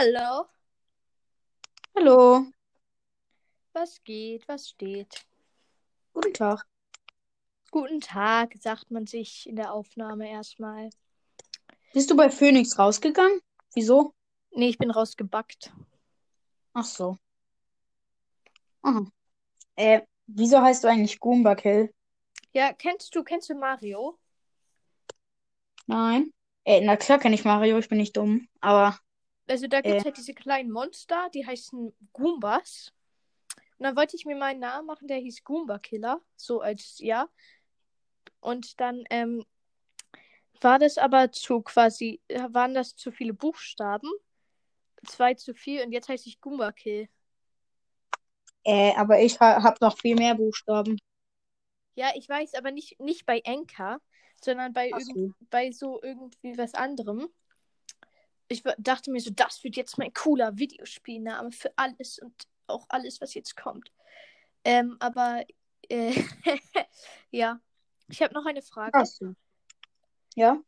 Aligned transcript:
Hallo, 0.00 0.46
Hallo, 1.94 2.46
was 3.74 4.02
geht, 4.02 4.48
was 4.48 4.70
steht? 4.70 5.26
guten 6.14 6.32
Tag. 6.32 6.64
Guten 7.70 8.00
Tag, 8.00 8.54
sagt 8.58 8.90
man 8.90 9.06
sich 9.06 9.46
in 9.46 9.56
der 9.56 9.74
Aufnahme 9.74 10.26
erstmal. 10.30 10.88
Bist 11.92 12.10
du 12.10 12.16
bei 12.16 12.30
Phoenix 12.30 12.78
rausgegangen? 12.78 13.40
Wieso? 13.74 14.14
Nee, 14.52 14.70
ich 14.70 14.78
bin 14.78 14.90
rausgebackt. 14.90 15.70
Ach 16.72 16.84
so. 16.84 17.18
Aha. 18.80 19.04
Äh, 19.76 20.00
wieso 20.26 20.62
heißt 20.62 20.82
du 20.82 20.88
eigentlich 20.88 21.20
Goomba 21.20 21.54
Kill? 21.56 21.92
Ja, 22.54 22.72
kennst 22.72 23.14
du, 23.14 23.22
kennst 23.22 23.50
du 23.50 23.54
Mario? 23.54 24.18
Nein. 25.86 26.32
Äh, 26.64 26.80
na 26.80 26.96
klar 26.96 27.18
kenne 27.18 27.34
ich 27.34 27.44
Mario, 27.44 27.78
ich 27.78 27.90
bin 27.90 27.98
nicht 27.98 28.16
dumm. 28.16 28.48
Aber, 28.62 28.98
Also 29.50 29.66
da 29.68 29.82
gibt 29.82 29.98
es 30.00 30.02
Äh. 30.02 30.04
halt 30.06 30.16
diese 30.16 30.34
kleinen 30.34 30.70
Monster, 30.72 31.28
die 31.34 31.46
heißen 31.46 31.94
Goombas. 32.14 32.92
Und 33.78 33.84
dann 33.84 33.96
wollte 33.96 34.16
ich 34.16 34.26
mir 34.26 34.36
meinen 34.36 34.60
Namen 34.60 34.86
machen, 34.86 35.08
der 35.08 35.18
hieß 35.18 35.44
Goomba 35.44 35.78
Killer. 35.78 36.20
So 36.36 36.60
als, 36.60 36.98
ja. 37.00 37.28
Und 38.40 38.80
dann 38.80 39.04
ähm, 39.10 39.44
war 40.60 40.78
das 40.78 40.98
aber 40.98 41.32
zu 41.32 41.62
quasi, 41.62 42.20
äh, 42.28 42.48
waren 42.52 42.74
das 42.74 42.94
zu 42.96 43.10
viele 43.12 43.34
Buchstaben. 43.34 44.08
Zwei 45.06 45.34
zu 45.34 45.54
viel 45.54 45.82
und 45.84 45.92
jetzt 45.92 46.08
heiße 46.08 46.28
ich 46.28 46.40
Goomba 46.40 46.72
Kill. 46.72 47.08
äh, 48.64 48.94
aber 48.96 49.20
ich 49.20 49.38
ha 49.40 49.62
hab 49.62 49.80
noch 49.82 49.98
viel 49.98 50.16
mehr 50.16 50.34
Buchstaben. 50.34 50.98
Ja, 51.94 52.10
ich 52.16 52.28
weiß, 52.28 52.54
aber 52.54 52.70
nicht, 52.70 52.98
nicht 53.00 53.26
bei 53.26 53.40
Enka, 53.40 54.00
sondern 54.42 54.72
bei, 54.72 54.90
Ach 54.92 55.00
so. 55.00 55.32
bei 55.50 55.70
so 55.72 56.00
irgendwie 56.02 56.56
was 56.58 56.74
anderem. 56.74 57.28
Ich 58.50 58.64
dachte 58.78 59.12
mir 59.12 59.20
so, 59.20 59.30
das 59.30 59.62
wird 59.62 59.76
jetzt 59.76 59.96
mein 59.96 60.12
cooler 60.12 60.58
Videospielname 60.58 61.52
für 61.52 61.72
alles 61.76 62.18
und 62.18 62.34
auch 62.66 62.84
alles, 62.88 63.20
was 63.20 63.34
jetzt 63.34 63.56
kommt. 63.56 63.92
Ähm, 64.64 64.96
aber 64.98 65.44
äh, 65.88 66.12
ja, 67.30 67.60
ich 68.08 68.20
habe 68.20 68.34
noch 68.34 68.44
eine 68.46 68.60
Frage. 68.60 68.90
Ach 68.92 69.06
so. 69.06 69.34
Ja? 70.34 70.58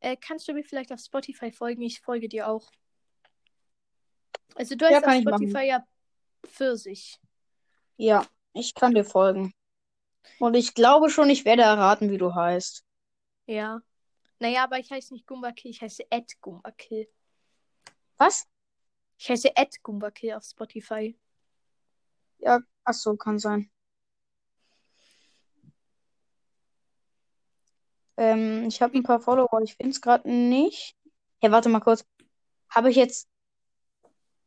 Äh, 0.00 0.16
kannst 0.16 0.48
du 0.48 0.54
mir 0.54 0.64
vielleicht 0.64 0.92
auf 0.92 1.00
Spotify 1.00 1.52
folgen? 1.52 1.82
Ich 1.82 2.00
folge 2.00 2.28
dir 2.28 2.48
auch. 2.48 2.70
Also 4.54 4.74
du 4.74 4.90
Ja, 4.90 5.02
kann 5.02 5.28
auf. 5.28 5.34
Spotify 5.34 5.66
ja 5.66 5.86
Pfirsich. 6.46 7.20
Ja, 7.98 8.26
ich 8.54 8.74
kann 8.74 8.94
dir 8.94 9.04
folgen. 9.04 9.52
Und 10.38 10.54
ich 10.54 10.72
glaube 10.72 11.10
schon, 11.10 11.28
ich 11.28 11.44
werde 11.44 11.62
erraten, 11.62 12.10
wie 12.10 12.18
du 12.18 12.34
heißt. 12.34 12.82
Ja. 13.46 13.82
Naja, 14.38 14.64
aber 14.64 14.78
ich 14.78 14.90
heiße 14.90 15.12
nicht 15.12 15.26
Gumbaki, 15.26 15.68
ich 15.68 15.82
heiße 15.82 16.10
Ed 16.10 16.40
Gumbaki. 16.40 17.08
Was? 18.18 18.46
Ich 19.18 19.28
heiße 19.30 19.56
Ed 19.56 19.82
Gumbaki 19.82 20.32
auf 20.32 20.44
Spotify. 20.44 21.18
Ja, 22.38 22.60
ach 22.84 22.94
so, 22.94 23.16
kann 23.16 23.38
sein. 23.38 23.70
Ähm, 28.16 28.64
ich 28.68 28.80
habe 28.80 28.96
ein 28.96 29.02
paar 29.02 29.20
Follower, 29.20 29.60
ich 29.62 29.74
finde 29.74 29.90
es 29.90 30.00
gerade 30.00 30.28
nicht. 30.30 30.96
Hey, 31.40 31.50
warte 31.50 31.68
mal 31.68 31.80
kurz. 31.80 32.04
Habe 32.70 32.90
ich 32.90 32.96
jetzt 32.96 33.28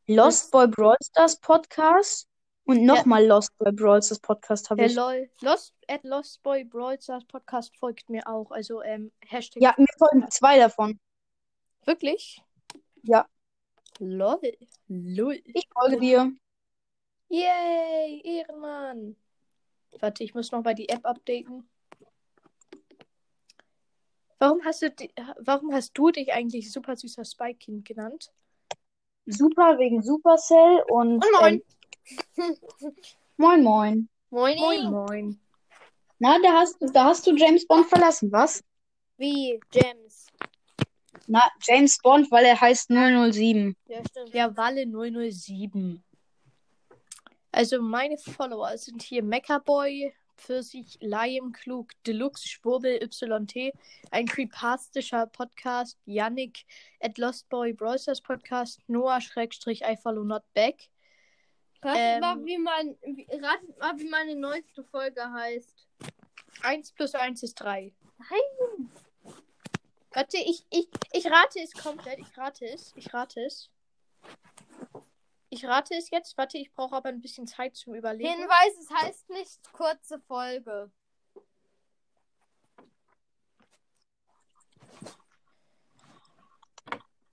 Lost 0.07 0.51
Boy 0.51 0.67
Brawl 0.67 0.97
Stars 1.03 1.39
Podcast 1.39 2.27
und 2.65 2.79
Ja. 2.79 2.95
nochmal 2.95 3.25
Lost 3.25 3.55
Boy 3.57 3.71
Brawl 3.71 4.01
Stars 4.01 4.19
Podcast 4.19 4.69
habe 4.71 4.81
Ja, 4.81 4.87
ich. 4.87 4.95
lol. 4.95 5.29
Lost, 5.41 5.75
at 5.87 6.03
Lost 6.03 6.41
Boy 6.41 6.63
Brawl 6.63 6.99
Stars 6.99 7.25
Podcast 7.25 7.77
folgt 7.77 8.09
mir 8.09 8.27
auch. 8.27 8.49
Also, 8.51 8.81
ähm, 8.81 9.11
Hashtag. 9.27 9.61
Ja, 9.61 9.75
mir 9.77 9.85
folgen 9.97 10.29
zwei 10.31 10.57
davon. 10.57 10.99
Wirklich? 11.85 12.41
Ja. 13.03 13.27
Lol. 13.99 14.39
Lol. 14.87 15.41
Ich 15.45 15.67
folge 15.73 15.99
dir. 15.99 16.31
Yay, 17.29 18.21
Ehrenmann. 18.23 19.15
Warte, 19.99 20.23
ich 20.23 20.33
muss 20.33 20.51
noch 20.51 20.63
mal 20.63 20.73
die 20.73 20.89
App 20.89 21.05
updaten. 21.05 21.69
Warum 24.39 24.63
hast 24.63 24.81
du, 24.81 24.89
warum 25.39 25.73
hast 25.73 25.91
du 25.97 26.11
dich 26.11 26.31
eigentlich 26.31 26.71
super 26.71 26.95
süßer 26.95 27.25
Spike-Kind 27.25 27.85
genannt? 27.85 28.31
Super 29.25 29.77
wegen 29.77 30.01
Supercell 30.01 30.81
und 30.87 31.23
Und 31.23 31.25
moin. 31.39 31.61
Ähm, 32.37 32.55
moin 33.37 33.63
moin. 33.63 34.09
Moin. 34.29 34.57
Moin, 34.57 34.91
moin. 34.91 35.39
Na, 36.19 36.37
da 36.41 36.53
hast, 36.53 36.77
da 36.93 37.05
hast 37.05 37.27
du 37.27 37.35
James 37.35 37.67
Bond 37.67 37.87
verlassen, 37.87 38.31
was? 38.31 38.63
Wie? 39.17 39.59
Gems. 39.71 40.27
Na, 41.31 41.43
James 41.61 41.99
Bond, 41.99 42.31
weil 42.31 42.43
er 42.43 42.59
heißt 42.59 42.89
007. 42.89 43.75
Ja, 43.87 44.01
stimmt. 44.09 44.33
Ja, 44.33 44.57
Walle 44.57 44.87
007. 45.31 46.03
Also 47.51 47.81
meine 47.83 48.17
Follower 48.17 48.75
sind 48.79 49.03
hier 49.03 49.21
Meckerboy, 49.21 50.11
Pfirsich, 50.37 50.97
Liam, 51.01 51.51
Klug, 51.51 51.91
Deluxe, 52.07 52.47
Schwurbel, 52.47 52.99
YT, 53.03 53.73
ein 54.09 54.25
creepastischer 54.25 55.27
Podcast, 55.27 55.99
Yannick, 56.05 56.65
at 56.99 57.19
Lostboy, 57.19 57.73
Brawlstars 57.73 58.21
Podcast, 58.21 58.79
Noah, 58.87 59.21
Schrägstrich, 59.21 59.83
I 59.83 59.95
follow 59.97 60.23
not 60.23 60.43
back. 60.55 60.89
Ratet, 61.83 62.01
Ähm. 62.01 62.21
mal, 62.21 62.43
wie 62.43 62.57
mein, 62.57 62.97
ratet 63.39 63.77
mal, 63.79 63.99
wie 63.99 64.09
meine 64.09 64.35
neueste 64.35 64.83
Folge 64.83 65.21
heißt. 65.31 65.87
1 66.63 66.91
plus 66.93 67.13
1 67.13 67.43
ist 67.43 67.53
3. 67.55 67.93
Nein. 68.17 68.89
Warte, 70.11 70.37
ich, 70.37 70.65
ich, 70.69 70.87
ich 71.11 71.25
rate 71.25 71.59
es 71.59 71.73
komplett. 71.73 72.19
Ich 72.19 72.37
rate 72.37 72.65
es. 72.65 72.93
Ich 72.95 73.13
rate 73.13 73.41
es. 73.45 73.69
Ich 75.49 75.65
rate 75.65 75.95
es 75.95 76.09
jetzt. 76.09 76.37
Warte, 76.37 76.57
ich 76.57 76.71
brauche 76.71 76.95
aber 76.95 77.09
ein 77.09 77.21
bisschen 77.21 77.47
Zeit 77.47 77.75
zum 77.75 77.93
Überlegen. 77.95 78.29
Hinweis, 78.29 78.77
es 78.79 78.89
heißt 78.89 79.29
nicht 79.29 79.73
kurze 79.73 80.19
Folge. 80.19 80.91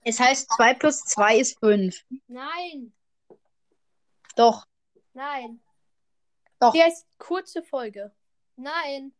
Es 0.03 0.19
heißt 0.19 0.49
2 0.55 0.73
plus 0.75 1.03
2 1.03 1.37
ist 1.37 1.59
5. 1.59 2.05
Nein. 2.27 2.93
Doch, 4.35 4.65
Nein. 5.17 5.59
Die 6.61 6.83
heißt 6.83 7.07
kurze 7.17 7.63
Folge. 7.63 8.13
Nein. 8.55 9.13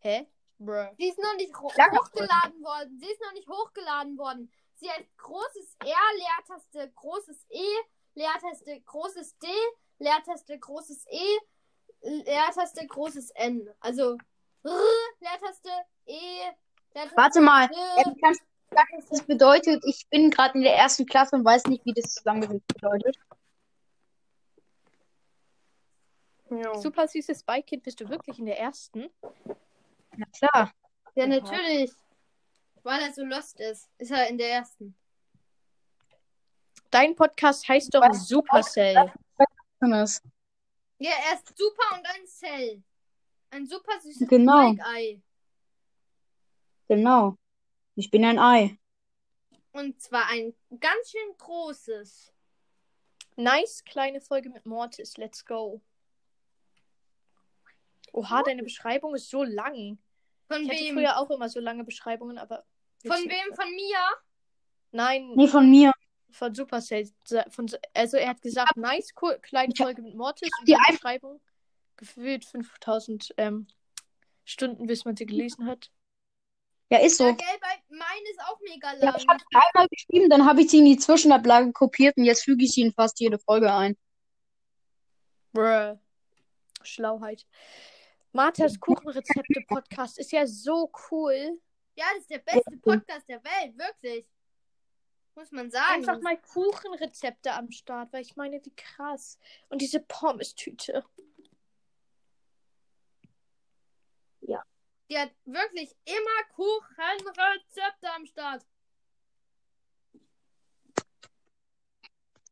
Hä? 0.00 0.26
Bruh. 0.58 0.88
Sie 0.96 1.08
ist 1.08 1.18
noch 1.18 1.34
nicht 1.36 1.54
ho 1.60 1.70
Lange 1.76 1.98
hochgeladen 1.98 2.62
worden. 2.62 2.98
Sie 2.98 3.10
ist 3.10 3.20
noch 3.20 3.32
nicht 3.32 3.48
hochgeladen 3.48 4.16
worden. 4.16 4.50
Sie 4.76 4.90
heißt 4.90 5.16
großes 5.18 5.76
R, 5.80 5.88
Leertaste, 6.16 6.92
großes 6.94 7.46
E, 7.50 7.64
Leertaste, 8.14 8.80
großes 8.80 9.38
D, 9.38 9.46
Leertaste, 9.98 10.58
großes 10.58 11.06
E, 11.10 11.38
Leertaste, 12.02 12.86
großes 12.86 13.30
N. 13.30 13.68
Also 13.80 14.16
R, 14.64 14.80
Leertaste, 15.20 15.70
E, 16.06 16.18
Leertaste, 16.94 17.16
warte 17.16 17.40
mal. 17.40 17.64
R. 17.64 18.06
Ähm, 18.06 18.16
kannst 18.20 18.40
du 18.42 18.76
sagen, 18.76 18.88
was 18.96 19.08
das 19.08 19.22
bedeutet? 19.22 19.82
Ich 19.86 20.08
bin 20.08 20.30
gerade 20.30 20.54
in 20.54 20.62
der 20.62 20.76
ersten 20.76 21.06
Klasse 21.06 21.36
und 21.36 21.44
weiß 21.44 21.66
nicht, 21.66 21.84
wie 21.84 21.92
das 21.92 22.14
zusammengesetzt 22.14 22.68
bedeutet. 22.68 23.18
Super 26.74 27.08
süßes 27.08 27.40
Spike-Kind, 27.40 27.82
bist 27.82 28.00
du 28.00 28.08
wirklich 28.08 28.38
in 28.38 28.46
der 28.46 28.58
ersten? 28.58 29.10
Na 30.16 30.26
klar. 30.26 30.72
Ja, 31.14 31.26
natürlich. 31.26 31.90
Weil 32.82 33.02
er 33.02 33.12
so 33.12 33.24
lost 33.24 33.60
ist. 33.60 33.88
Ist 33.98 34.10
er 34.10 34.28
in 34.28 34.38
der 34.38 34.50
ersten. 34.50 34.96
Dein 36.90 37.14
Podcast 37.16 37.66
heißt 37.68 37.94
doch 37.94 38.02
Was? 38.02 38.28
Supercell. 38.28 39.12
Jonas. 39.80 40.22
Ja, 40.98 41.12
er 41.28 41.34
ist 41.34 41.56
super 41.56 41.96
und 41.96 42.06
ein 42.06 42.26
Cell. 42.26 42.82
Ein 43.50 43.66
super 43.66 44.00
süßes 44.00 44.28
Genau. 44.28 44.68
Spike-Ei. 44.72 45.20
Genau. 46.88 47.36
Ich 47.94 48.10
bin 48.10 48.24
ein 48.24 48.38
Ei. 48.38 48.78
Und 49.72 50.00
zwar 50.00 50.26
ein 50.28 50.54
ganz 50.78 51.10
schön 51.10 51.36
großes. 51.38 52.32
Nice, 53.36 53.82
kleine 53.84 54.20
Folge 54.20 54.50
mit 54.50 54.66
Mortis. 54.66 55.16
Let's 55.16 55.44
go. 55.44 55.80
Oha, 58.14 58.42
deine 58.44 58.62
Beschreibung 58.62 59.14
ist 59.14 59.28
so 59.28 59.42
lang. 59.42 59.98
Von 60.48 60.62
Ich 60.62 60.68
hatte 60.70 60.80
wem? 60.84 60.94
früher 60.94 61.18
auch 61.18 61.30
immer 61.30 61.48
so 61.48 61.58
lange 61.60 61.84
Beschreibungen, 61.84 62.38
aber. 62.38 62.64
Von 63.04 63.16
wem? 63.16 63.54
Von 63.54 63.70
mir? 63.74 63.98
Nein, 64.92 65.32
Nee, 65.34 65.48
von 65.48 65.68
mir. 65.68 65.92
von 66.30 66.54
Supercell. 66.54 67.10
Von, 67.50 67.68
also 67.92 68.16
er 68.16 68.28
hat 68.30 68.40
gesagt, 68.42 68.76
nice, 68.76 69.12
cool, 69.20 69.38
kleine 69.42 69.72
Ich 69.74 69.80
hab- 69.80 69.86
Folge 69.88 70.02
mit 70.02 70.14
Mortis. 70.14 70.48
Und 70.60 70.68
die 70.68 70.76
Beschreibung 70.90 71.40
gefühlt 71.96 72.44
5000 72.44 73.34
ähm, 73.36 73.66
Stunden, 74.44 74.86
bis 74.86 75.04
man 75.04 75.16
sie 75.16 75.26
gelesen 75.26 75.66
hat. 75.66 75.90
Ja, 76.90 76.98
ist 76.98 77.18
Ja, 77.18 77.28
so. 77.30 77.34
gell, 77.34 77.46
bei 77.60 77.82
meine 77.88 78.30
ist 78.30 78.40
auch 78.42 78.60
mega 78.60 78.92
Ja, 78.94 79.06
lang. 79.10 79.16
ich 79.18 79.26
habe 79.26 79.42
dreimal 79.52 79.88
geschrieben, 79.88 80.30
dann 80.30 80.44
habe 80.46 80.60
ich 80.62 80.70
sie 80.70 80.78
in 80.78 80.84
die 80.84 80.98
Zwischenablage 80.98 81.72
kopiert 81.72 82.16
und 82.16 82.24
jetzt 82.24 82.44
füge 82.44 82.64
ich 82.64 82.72
sie 82.72 82.82
in 82.82 82.92
fast 82.92 83.18
jede 83.20 83.38
Folge 83.40 83.72
ein. 83.74 83.96
Bruh. 85.52 85.98
Schlauheit. 86.82 87.46
Marthas 88.34 88.78
Kuchenrezepte-Podcast 88.80 90.18
ist 90.18 90.32
ja 90.32 90.46
so 90.46 90.90
cool. 91.10 91.60
Ja, 91.94 92.04
das 92.12 92.22
ist 92.22 92.30
der 92.30 92.40
beste 92.40 92.76
Podcast 92.78 93.28
der 93.28 93.42
Welt, 93.44 93.78
wirklich. 93.78 94.28
Muss 95.36 95.52
man 95.52 95.70
sagen. 95.70 95.94
Einfach 95.94 96.20
mal 96.20 96.36
Kuchenrezepte 96.40 97.52
am 97.52 97.70
Start, 97.70 98.12
weil 98.12 98.22
ich 98.22 98.36
meine, 98.36 98.64
wie 98.64 98.74
krass. 98.74 99.38
Und 99.68 99.80
diese 99.80 100.00
Pommes-Tüte. 100.00 101.04
Die 105.10 105.18
hat 105.18 105.32
wirklich 105.44 105.94
immer 106.04 106.44
Kuchenrezepte 106.54 108.10
am 108.16 108.26
Start. 108.26 108.64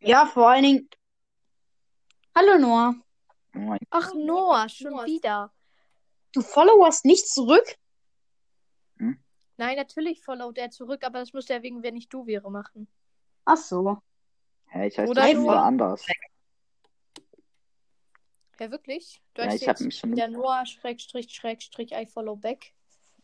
Ja, 0.00 0.26
vor 0.26 0.50
allen 0.50 0.62
Dingen. 0.62 0.90
Hallo 2.34 2.58
Noah. 2.58 2.94
Moin. 3.52 3.80
Ach, 3.90 4.12
Noah, 4.14 4.68
schon 4.68 4.92
Noah. 4.92 5.06
wieder. 5.06 5.52
Du 6.32 6.40
followest 6.40 7.04
nicht 7.04 7.28
zurück? 7.28 7.64
Nein, 9.58 9.76
natürlich 9.76 10.22
followt 10.24 10.58
er 10.58 10.70
zurück, 10.70 11.04
aber 11.04 11.18
das 11.20 11.32
müsste 11.34 11.52
er 11.52 11.62
wegen, 11.62 11.82
wenn 11.82 11.94
ich 11.96 12.08
du 12.08 12.26
wäre, 12.26 12.50
machen. 12.50 12.88
Ach 13.44 13.56
so. 13.58 13.98
Hä, 14.68 14.88
ich 14.88 14.98
heiße 14.98 15.10
Oder 15.10 15.32
nur- 15.34 15.44
voll 15.52 15.58
anders. 15.58 16.04
Ja, 18.58 18.70
wirklich? 18.70 19.22
Du 19.34 19.42
Ja, 19.42 19.48
ich 19.52 19.62
hab 19.62 19.68
jetzt 19.78 19.80
mich 19.82 19.98
schon. 19.98 20.14
der 20.16 20.28
Noah 20.28 20.64
Schrägstrich 20.66 21.30
Schrägstrich 21.32 21.92
I 21.92 22.06
follow 22.06 22.34
back. 22.36 22.72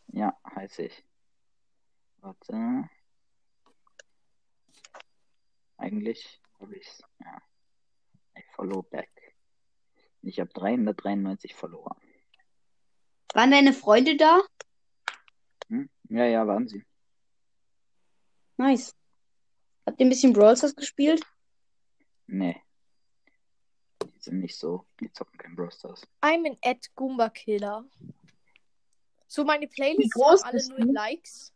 Ja, 0.08 0.36
heiße 0.54 0.82
ich. 0.84 1.04
Warte. 2.18 2.88
Eigentlich 5.76 6.40
habe 6.60 6.76
ich's. 6.76 7.02
Ja. 7.20 7.40
I 8.36 8.42
follow 8.52 8.82
back. 8.82 9.10
Ich 10.22 10.40
habe 10.40 10.52
393 10.52 11.54
Follower. 11.54 11.96
Waren 13.34 13.50
deine 13.50 13.72
Freunde 13.72 14.16
da? 14.16 14.40
Hm? 15.68 15.88
Ja, 16.08 16.24
ja, 16.24 16.46
waren 16.46 16.66
sie. 16.68 16.84
Nice. 18.56 18.94
Habt 19.86 20.00
ihr 20.00 20.06
ein 20.06 20.10
bisschen 20.10 20.32
Brawl 20.32 20.56
Stars 20.56 20.74
gespielt? 20.74 21.22
Nee. 22.26 22.56
Die 24.02 24.20
sind 24.20 24.40
nicht 24.40 24.56
so. 24.56 24.84
Die 25.00 25.12
zocken 25.12 25.38
kein 25.38 25.54
Brawl 25.54 25.70
Stars. 25.70 26.02
I'm 26.22 26.46
an 26.46 26.56
Ed 26.62 26.90
Goomba 26.94 27.28
Killer. 27.30 27.84
So, 29.26 29.44
meine 29.44 29.66
Playlists 29.68 30.14
groß 30.14 30.44
haben 30.44 30.56
alle 30.58 30.68
nur 30.68 30.78
du? 30.86 30.92
Likes. 30.92 31.52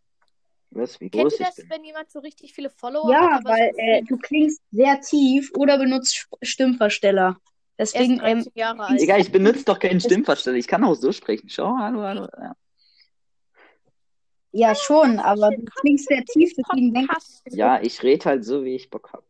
Weißt 0.71 0.97
du, 0.97 1.01
wie 1.01 1.11
Kennt 1.11 1.31
groß 1.31 1.41
ihr 1.41 1.47
das, 1.47 1.57
bin? 1.57 1.71
wenn 1.71 1.85
jemand 1.85 2.11
so 2.11 2.21
richtig 2.21 2.55
viele 2.55 2.71
Follower 2.71 3.11
Ja, 3.11 3.33
hat? 3.33 3.41
aber 3.41 3.51
weil 3.51 3.73
so 3.73 3.79
äh, 3.79 4.03
du 4.03 4.17
klingst 4.19 4.61
sehr 4.71 5.01
tief 5.01 5.51
oder 5.57 5.79
benutzt 5.79 6.29
Stimmversteller. 6.43 7.39
Deswegen, 7.83 8.15
ähm, 8.25 8.39
13 8.39 8.53
Jahre 8.55 8.85
alt. 8.87 9.01
Egal, 9.01 9.21
ich 9.21 9.33
benutze 9.33 9.65
doch 9.65 9.79
keinen 9.79 10.01
Stimmversteller. 10.01 10.57
Ich 10.57 10.67
kann 10.69 10.85
auch 10.85 10.95
so 10.95 11.13
sprechen. 11.13 11.49
Schau, 11.49 11.77
hallo, 11.79 12.03
hallo. 12.03 12.29
Ja, 12.39 12.57
ja 14.53 14.75
schon, 14.75 15.19
aber 15.19 15.51
du 15.51 15.65
klingst 15.81 16.09
sehr 16.09 16.25
tief, 16.25 16.53
deswegen 16.57 16.93
denke 16.95 17.17
ja 17.51 17.81
ich 17.81 18.03
rede 18.03 18.25
halt 18.27 18.45
so, 18.45 18.65
wie 18.65 18.75
ich 18.75 18.91
Bock 18.91 19.13
hab. 19.13 19.25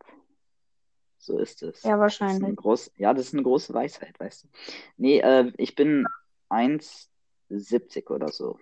So 1.18 1.38
ist 1.38 1.62
es. 1.62 1.84
Ja, 1.84 1.90
Das 1.90 2.14
ist 2.14 2.20
wahrscheinlich. 2.20 2.44
eine 2.44 2.54
groß, 2.56 2.90
ja, 2.96 3.14
das 3.14 3.26
ist 3.26 3.34
eine 3.34 3.44
große 3.44 3.72
Weisheit, 3.72 4.18
weißt 4.18 4.44
du. 4.44 4.48
Nee, 4.96 5.20
äh, 5.20 5.52
ich 5.56 5.76
bin 5.76 6.04
1,70 6.50 8.10
oder 8.10 8.28
so. 8.28 8.58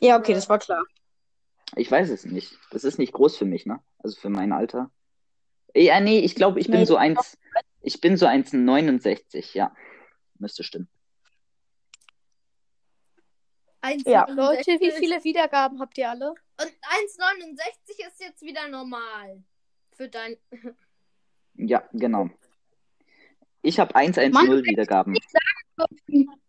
Ja, 0.00 0.18
okay, 0.18 0.34
das 0.34 0.48
war 0.48 0.58
klar. 0.58 0.82
Ich 1.76 1.88
weiß 1.90 2.10
es 2.10 2.24
nicht. 2.24 2.58
Das 2.72 2.82
ist 2.82 2.98
nicht 2.98 3.12
groß 3.12 3.36
für 3.36 3.44
mich, 3.44 3.64
ne? 3.64 3.78
Also 3.98 4.20
für 4.20 4.28
mein 4.28 4.52
Alter. 4.52 4.90
Ja, 5.74 6.00
nee, 6.00 6.18
ich 6.18 6.34
glaube, 6.34 6.58
ich 6.58 6.66
bin 6.66 6.80
Nee, 6.80 6.84
so 6.84 6.96
1, 6.96 7.36
ich 7.84 8.00
bin 8.00 8.16
so 8.16 8.26
1,69, 8.26 9.54
ja. 9.54 9.74
Müsste 10.38 10.64
stimmen. 10.64 10.88
Ja. 14.06 14.26
1,69 14.26 14.34
Leute, 14.34 14.80
wie 14.80 14.90
viele 14.92 15.22
Wiedergaben 15.24 15.78
habt 15.78 15.98
ihr 15.98 16.08
alle? 16.08 16.30
Und 16.30 16.38
1,69 16.58 18.06
ist 18.08 18.20
jetzt 18.20 18.42
wieder 18.42 18.66
normal. 18.68 19.42
Für 19.92 20.08
dein. 20.08 20.36
Ja, 21.56 21.88
genau. 21.92 22.30
Ich 23.62 23.78
habe 23.78 23.94
110 23.94 24.32
Mann, 24.32 24.64
Wiedergaben. 24.64 25.16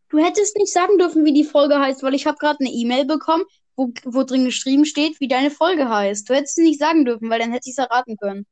Du 0.09 0.17
hättest 0.17 0.57
nicht 0.57 0.73
sagen 0.73 0.97
dürfen, 0.97 1.23
wie 1.25 1.33
die 1.33 1.43
Folge 1.43 1.79
heißt, 1.79 2.01
weil 2.01 2.15
ich 2.15 2.25
habe 2.25 2.39
gerade 2.39 2.61
eine 2.61 2.71
E-Mail 2.71 3.05
bekommen, 3.05 3.43
wo, 3.75 3.93
wo 4.03 4.23
drin 4.23 4.45
geschrieben 4.45 4.83
steht, 4.83 5.19
wie 5.19 5.27
deine 5.27 5.51
Folge 5.51 5.87
heißt. 5.87 6.27
Du 6.27 6.33
hättest 6.33 6.57
nicht 6.57 6.79
sagen 6.79 7.05
dürfen, 7.05 7.29
weil 7.29 7.37
dann 7.37 7.51
hätte 7.51 7.69
ich 7.69 7.73
es 7.73 7.77
erraten 7.77 8.17
können. 8.17 8.47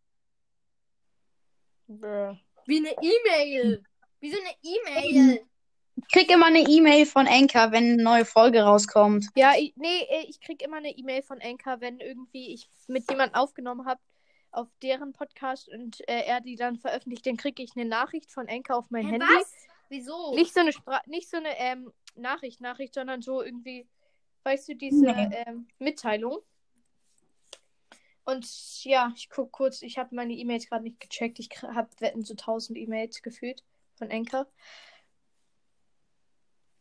Wie 2.66 2.78
eine 2.78 2.92
E-Mail. 3.02 3.84
Wie 4.20 4.32
so 4.32 4.38
eine 4.40 4.56
E-Mail. 4.64 5.46
Ich 5.96 6.08
krieg 6.12 6.32
immer 6.32 6.48
eine 6.48 6.62
E-Mail 6.62 7.06
von 7.06 7.28
Anchor, 7.28 7.72
wenn 7.72 7.94
eine 7.94 8.04
neue 8.04 8.26
Folge 8.26 8.64
rauskommt. 8.64 9.28
Ja, 9.36 9.54
ich, 9.58 9.74
nee, 9.76 10.02
äh, 10.10 10.26
ich 10.28 10.40
krieg 10.42 10.62
immer 10.64 10.78
eine 10.78 10.90
E-Mail 10.90 11.22
von 11.22 11.40
Anchor, 11.42 11.82
wenn 11.82 12.00
irgendwie 12.00 12.54
ich 12.54 12.68
mit 12.88 13.10
jemandem 13.10 13.36
aufgenommen 13.36 13.86
habe 13.86 14.02
auf 14.52 14.68
deren 14.82 15.14
Podcast 15.14 15.68
und 15.70 16.00
äh, 16.08 16.26
er 16.26 16.42
die 16.42 16.56
dann 16.56 16.78
veröffentlicht, 16.78 17.26
dann 17.26 17.38
kriege 17.38 17.62
ich 17.64 17.72
eine 17.76 17.86
Nachricht 17.86 18.32
von 18.32 18.48
Anchor 18.50 18.78
auf 18.78 18.90
mein 18.92 19.06
Hä, 19.06 19.12
Handy. 19.14 19.26
was? 19.26 19.52
Wieso? 19.90 20.34
Nicht 20.36 20.54
so 20.54 20.62
eine 20.62 20.74
Spra 20.74 21.02
nicht 21.06 21.30
so 21.30 21.38
eine 21.38 21.58
ähm, 21.60 21.92
Nachricht, 22.16 22.62
Nachricht, 22.62 22.94
sondern 22.94 23.22
so 23.22 23.42
irgendwie, 23.42 23.88
weißt 24.44 24.70
du, 24.70 24.76
diese 24.76 25.06
Nee. 25.06 25.30
ähm, 25.46 25.68
Mitteilung. 25.80 26.40
Und 28.26 28.46
ja, 28.84 29.12
ich 29.16 29.30
guck 29.30 29.52
kurz, 29.52 29.82
ich 29.82 29.98
habe 29.98 30.16
meine 30.16 30.34
E-Mails 30.34 30.68
gerade 30.70 30.84
nicht 30.84 31.00
gecheckt. 31.00 31.40
Ich 31.40 31.50
habe 31.62 31.90
wetten 32.00 32.24
so 32.24 32.34
1000 32.34 32.78
E-Mails 32.78 33.22
gefühlt 33.22 33.64
von 33.96 34.12
Anchor. 34.12 34.48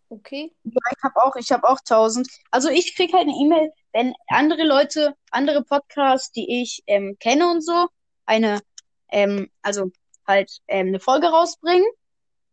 Okay. 0.08 0.52
Ja, 0.64 0.80
ich 0.90 1.02
habe 1.02 1.24
auch, 1.24 1.36
ich 1.36 1.50
habe 1.50 1.68
auch 1.68 1.78
1000. 1.78 2.28
Also 2.50 2.68
ich 2.68 2.94
krieg 2.94 3.12
halt 3.12 3.22
eine 3.22 3.32
E-Mail, 3.32 3.72
wenn 3.92 4.14
andere 4.28 4.62
Leute, 4.64 5.16
andere 5.30 5.64
Podcasts, 5.64 6.30
die 6.32 6.60
ich 6.60 6.82
ähm, 6.86 7.16
kenne 7.18 7.50
und 7.50 7.62
so, 7.62 7.88
eine, 8.26 8.60
ähm, 9.08 9.50
also 9.62 9.90
halt 10.26 10.60
ähm, 10.68 10.88
eine 10.88 11.00
Folge 11.00 11.28
rausbringen. 11.28 11.88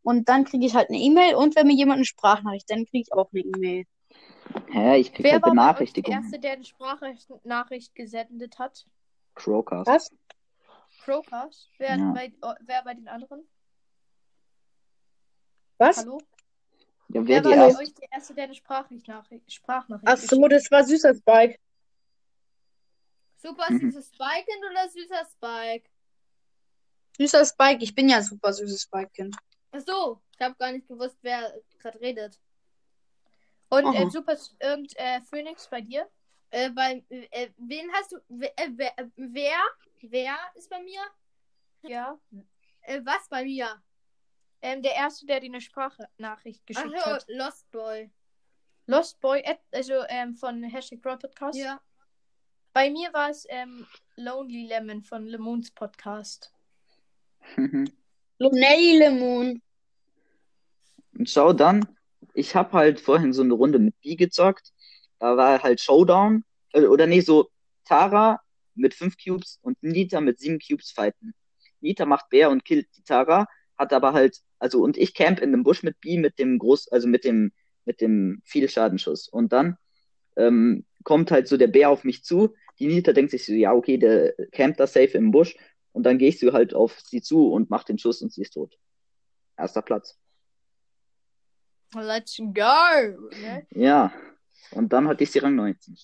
Und 0.04 0.30
dann 0.30 0.46
kriege 0.46 0.66
ich 0.66 0.74
halt 0.74 0.90
eine 0.90 1.00
E-Mail 1.00 1.36
und 1.36 1.56
wenn 1.56 1.68
mir 1.68 1.76
jemand 1.76 1.98
eine 1.98 2.06
Sprachnachricht, 2.06 2.70
dann 2.70 2.86
kriege 2.86 3.02
ich 3.02 3.14
auch 3.14 3.30
eine 3.34 3.42
E-Mail. 3.42 3.86
Hä, 4.71 4.98
ich 4.98 5.12
krieg 5.13 5.25
Wer 5.25 5.33
halt 5.33 5.44
war 5.44 5.51
bei 5.51 5.56
der. 6.04 6.13
Erste, 6.13 6.39
der 6.39 6.51
eine 6.54 6.63
Sprachnachricht 6.63 7.95
gesendet 7.95 8.60
hat? 8.60 8.86
Crowcast. 9.36 9.88
Was? 9.88 10.10
Crowcast? 11.04 11.69
Wer, 11.77 11.98
Ja. 11.98 12.12
bei, 12.13 12.31
oh, 12.42 12.54
wer 12.62 12.83
bei 12.83 12.94
den 12.94 13.07
anderen? 13.07 13.48
Was? 15.77 15.98
Hallo? 15.98 16.19
Ja, 17.10 17.25
wer 17.25 17.25
Wer 17.25 17.42
die 17.42 17.50
war 17.50 17.56
bei 17.57 17.63
erste? 17.66 17.81
euch 17.83 17.94
der 17.95 18.12
Erste, 18.12 18.33
der 18.36 18.44
eine 18.44 18.54
Sprachnachricht, 18.56 19.51
Sprachnachricht 19.51 20.07
Ach 20.07 20.18
so, 20.18 20.36
geschickt 20.42 20.51
das 20.51 20.71
war 20.71 20.83
süßer 20.83 21.16
Spike. 21.16 21.57
Super 23.38 23.71
Mhm. 23.71 23.80
süßes 23.80 24.07
Spike-Kind 24.13 24.66
oder 24.69 24.89
süßer 24.89 25.25
Spike? 25.31 25.89
Süßer 27.18 27.45
Spike, 27.45 27.83
ich 27.83 27.95
bin 27.95 28.10
ja 28.10 28.21
super 28.21 28.54
süßes 28.54 28.81
Spike-Kind. 28.83 29.35
Ach 29.71 29.80
so, 29.85 30.21
ich 30.35 30.42
habe 30.42 30.56
gar 30.56 30.71
nicht 30.71 30.88
gewusst, 30.88 31.18
wer 31.21 31.54
gerade 31.80 31.99
redet. 32.02 32.40
Und 33.69 33.85
Aha. 33.85 34.04
äh, 34.04 34.09
Super 34.09 34.35
und 34.73 34.97
äh, 34.97 35.21
Phoenix 35.21 35.68
bei 35.68 35.81
dir? 35.81 36.07
Äh, 36.52 36.71
bei, 36.71 37.04
äh, 37.09 37.49
wen 37.57 37.92
hast 37.94 38.11
du. 38.11 38.18
Wer, 38.28 38.57
äh, 38.57 38.69
wer, 38.76 38.99
äh, 38.99 39.06
wer? 39.16 39.59
Wer 40.02 40.35
ist 40.56 40.69
bei 40.69 40.81
mir? 40.81 41.02
Ja. 41.83 42.19
Äh, 42.81 43.02
was 43.04 43.28
bei 43.30 43.44
mir? 43.44 43.81
Ähm, 44.61 44.81
der 44.81 44.95
Erste, 44.95 45.26
der 45.26 45.40
dir 45.40 45.47
eine 45.47 45.61
Sprachnachricht 45.61 46.61
Ach 46.64 46.66
geschickt 46.66 46.99
so, 46.99 47.06
hat. 47.06 47.26
Lost 47.30 47.69
Boy. 47.71 48.11
Lost 48.88 49.19
Boy, 49.21 49.44
also 49.71 50.04
ähm, 50.09 50.35
von 50.35 50.64
Hashtag 50.64 51.02
Broad 51.02 51.19
Podcast. 51.19 51.57
Ja. 51.57 51.80
Bei 52.73 52.90
mir 52.90 53.14
war 53.14 53.30
es 53.30 53.45
ähm, 53.49 53.85
Lonely 54.16 54.68
Lemon 54.68 55.04
von 55.04 55.26
Lemons 55.28 55.71
Podcast. 55.71 56.52
Lunelli 58.40 58.97
Lemon. 58.97 59.61
Schau 61.26 61.54
dann, 61.54 61.88
ich 62.33 62.56
habe 62.56 62.74
halt 62.74 63.00
vorhin 63.00 63.33
so 63.33 63.42
eine 63.42 63.54
Runde 63.54 63.80
mit 63.80 64.00
B 64.02 64.16
gezockt. 64.16 64.71
Da 65.19 65.38
war 65.38 65.62
halt 65.62 65.81
Showdown. 65.81 66.44
Äh, 66.74 66.86
oder 66.86 67.07
nee, 67.07 67.21
so 67.21 67.50
Tara 67.86 68.40
mit 68.76 68.94
fünf 68.94 69.18
Cubes 69.24 69.59
und 69.62 69.81
Nita 69.81 70.21
mit 70.21 70.40
sieben 70.40 70.59
Cubes 70.59 70.92
fighten. 70.92 71.33
Nita 71.81 72.06
macht 72.06 72.30
Bär 72.30 72.50
und 72.50 72.66
killt 72.66 72.88
die 72.98 73.04
Tara, 73.04 73.48
hat 73.78 73.94
aber 73.94 74.14
halt, 74.14 74.40
also 74.59 74.81
und 74.81 74.98
ich 74.98 75.14
camp 75.14 75.40
in 75.40 75.52
dem 75.52 75.64
Busch 75.64 75.83
mit 75.83 76.00
B 76.02 76.18
mit 76.18 76.40
dem 76.40 76.59
Groß, 76.59 76.90
also 76.90 77.07
mit 77.07 77.24
dem, 77.24 77.52
mit 77.86 78.02
dem 78.02 78.42
viel 78.45 78.69
Schadenschuss. 78.69 79.28
Und 79.28 79.54
dann 79.54 79.78
ähm, 80.38 80.86
kommt 81.04 81.31
halt 81.31 81.48
so 81.48 81.57
der 81.57 81.68
Bär 81.68 81.90
auf 81.90 82.04
mich 82.04 82.24
zu. 82.24 82.56
Die 82.80 82.88
Nita 82.88 83.14
denkt 83.14 83.31
sich 83.31 83.45
so, 83.45 83.54
ja, 83.54 83.74
okay, 83.74 83.98
der 83.98 84.33
campt 84.52 84.80
da 84.80 84.88
safe 84.88 85.18
im 85.18 85.31
Busch. 85.31 85.56
Und 85.92 86.04
dann 86.04 86.18
gehe 86.18 86.30
ich 86.30 86.40
so 86.40 86.54
halt 86.54 86.74
auf 86.74 87.00
sie 87.02 87.21
zu 87.21 87.52
und 87.52 87.69
mach 87.69 87.83
den 87.83 87.98
Schuss 87.98 88.21
und 88.21 88.31
sie 88.31 88.44
ist 88.44 88.54
tot. 88.54 88.78
Erster 89.57 89.81
Platz. 89.81 90.18
Let's 91.96 92.38
go! 92.38 93.30
Ne? 93.42 93.66
Ja. 93.72 94.12
Und 94.72 94.94
dann 94.94 95.08
hatte 95.08 95.24
ich 95.24 95.31
sie 95.31 95.40
Rang 95.40 95.56
19. 95.56 95.98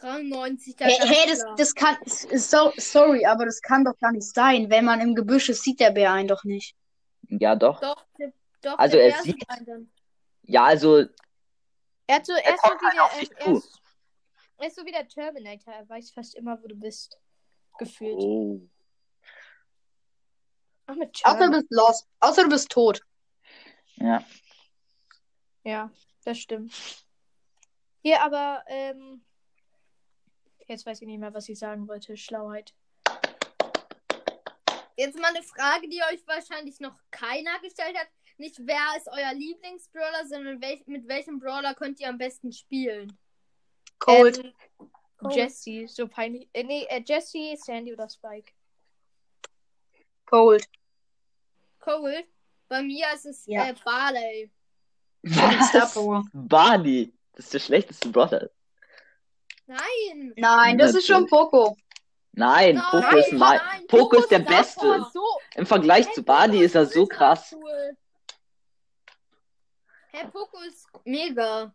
93, 0.00 0.76
da 0.76 0.84
Hey, 0.84 0.98
ganz 0.98 1.10
hey 1.10 1.28
das, 1.28 1.44
das 1.56 1.74
kann, 1.74 1.96
so, 2.06 2.72
sorry, 2.76 3.24
aber 3.26 3.46
das 3.46 3.60
kann 3.60 3.84
doch 3.84 3.98
gar 3.98 4.12
nicht 4.12 4.32
sein. 4.32 4.70
Wenn 4.70 4.84
man 4.84 5.00
im 5.00 5.14
Gebüsch 5.14 5.48
ist, 5.48 5.62
sieht 5.64 5.80
der 5.80 5.90
Bär 5.90 6.12
einen 6.12 6.28
doch 6.28 6.44
nicht. 6.44 6.76
Ja, 7.22 7.56
doch. 7.56 7.80
Doch, 7.80 8.06
der, 8.18 8.32
doch, 8.62 8.78
Also 8.78 8.96
der 8.96 9.06
er 9.06 9.12
Bär 9.14 9.22
sieht- 9.22 9.48
einen 9.48 9.66
dann. 9.66 9.90
Ja, 10.42 10.64
also, 10.64 10.98
Er 12.06 12.16
hat 12.16 12.26
so, 12.26 12.32
er 12.32 12.54
ist 12.54 12.62
so 12.62 12.68
kommt 12.68 12.80
wie 12.80 12.86
halt 12.86 12.94
der, 12.96 13.04
auf 13.04 13.18
dich 13.18 13.30
ähm, 13.30 13.36
er 13.38 13.44
zu. 13.44 13.56
ist, 13.58 13.80
Er 14.58 14.66
ist 14.68 14.76
so 14.76 14.84
wie 14.86 14.92
der 14.92 15.08
Terminator. 15.08 15.74
Er 15.74 15.88
weiß 15.88 16.10
fast 16.12 16.34
immer, 16.36 16.62
wo 16.62 16.68
du 16.68 16.76
bist. 16.76 17.18
Gefühlt. 17.78 18.14
Oh. 18.16 18.60
Mit 20.98 21.24
Außer 21.24 21.46
du 21.46 21.50
bist 21.50 21.66
lost. 21.70 22.08
Außer 22.20 22.42
du 22.42 22.48
bist 22.48 22.70
tot. 22.70 23.00
Ja. 23.96 24.24
Ja, 25.64 25.90
das 26.24 26.38
stimmt. 26.38 26.74
Hier, 28.02 28.22
aber, 28.22 28.64
ähm. 28.66 29.24
Jetzt 30.66 30.84
weiß 30.84 31.00
ich 31.00 31.06
nicht 31.06 31.18
mehr, 31.18 31.32
was 31.32 31.48
ich 31.48 31.58
sagen 31.58 31.88
wollte. 31.88 32.16
Schlauheit. 32.16 32.74
Jetzt 34.96 35.18
mal 35.18 35.28
eine 35.28 35.42
Frage, 35.42 35.88
die 35.88 36.02
euch 36.12 36.26
wahrscheinlich 36.26 36.80
noch 36.80 36.98
keiner 37.10 37.58
gestellt 37.60 37.96
hat. 37.96 38.08
Nicht 38.36 38.58
wer 38.58 38.96
ist 38.96 39.08
euer 39.08 39.32
Lieblingsbrawler, 39.32 40.26
sondern 40.26 40.60
welch, 40.60 40.86
mit 40.86 41.06
welchem 41.08 41.38
Brawler 41.38 41.74
könnt 41.74 42.00
ihr 42.00 42.08
am 42.08 42.18
besten 42.18 42.52
spielen? 42.52 43.16
Cold. 43.98 44.44
Ähm, 44.44 44.90
Cold. 45.18 45.34
Jesse, 45.34 45.86
so 45.88 46.06
peinlich. 46.06 46.48
Äh, 46.52 46.64
nee, 46.64 46.84
äh, 46.88 47.02
Jesse, 47.04 47.56
Sandy 47.56 47.92
oder 47.92 48.08
Spike. 48.08 48.52
Cold. 50.26 50.68
Cold. 51.88 52.26
Bei 52.68 52.82
mir 52.82 53.06
ist 53.14 53.26
es 53.26 53.46
Ja. 53.46 53.66
äh, 53.68 53.74
Barley. 53.84 54.50
Star 55.26 55.82
Was? 55.82 55.94
Power. 55.94 56.24
Barney. 56.32 57.12
Das 57.34 57.46
ist 57.46 57.54
der 57.54 57.58
schlechteste 57.60 58.08
Brawler. 58.10 58.50
Nein. 59.66 60.32
Nein, 60.36 60.78
das 60.78 60.94
ist 60.94 61.06
schon 61.06 61.26
Poco. 61.26 61.76
Nein, 62.32 62.76
Nein, 62.76 62.84
Poco 62.90 63.16
ist 63.16 63.32
mein. 63.32 63.58
nein, 63.58 63.86
Poco 63.88 64.16
ist 64.18 64.30
der 64.30 64.38
Beste. 64.40 65.06
So. 65.12 65.22
Im 65.56 65.66
Vergleich 65.66 66.06
Hey, 66.06 66.14
zu 66.14 66.22
Poco 66.22 66.36
Barney 66.38 66.58
ist 66.60 66.74
er 66.74 66.86
so 66.86 67.06
krass. 67.06 67.52
Cool. 67.52 67.96
Hey, 70.12 70.26
Poco 70.30 70.58
ist 70.62 70.86
mega. 71.04 71.74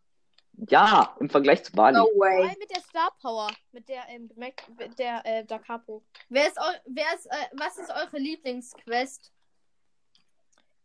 Ja, 0.70 1.16
im 1.20 1.30
Vergleich 1.30 1.64
zu 1.64 1.72
Barney. 1.74 1.98
No 1.98 2.06
Vor 2.06 2.20
way. 2.22 2.44
allem 2.44 2.56
mit 2.60 2.70
der 2.72 2.82
Star 2.82 3.12
Power. 3.22 3.50
Mit 3.72 3.90
der, 3.90 4.08
ähm, 4.10 4.30
mit 4.36 4.98
der, 5.00 5.22
äh, 5.26 5.44
Da 5.46 5.60
Capo. 5.60 6.04
Wer 6.30 6.48
ist, 6.48 6.58
wer 6.86 7.14
ist 7.16 7.26
äh, 7.26 7.48
was 7.54 7.78
ist 7.78 7.90
eure 7.90 8.18
Lieblingsquest? 8.18 9.33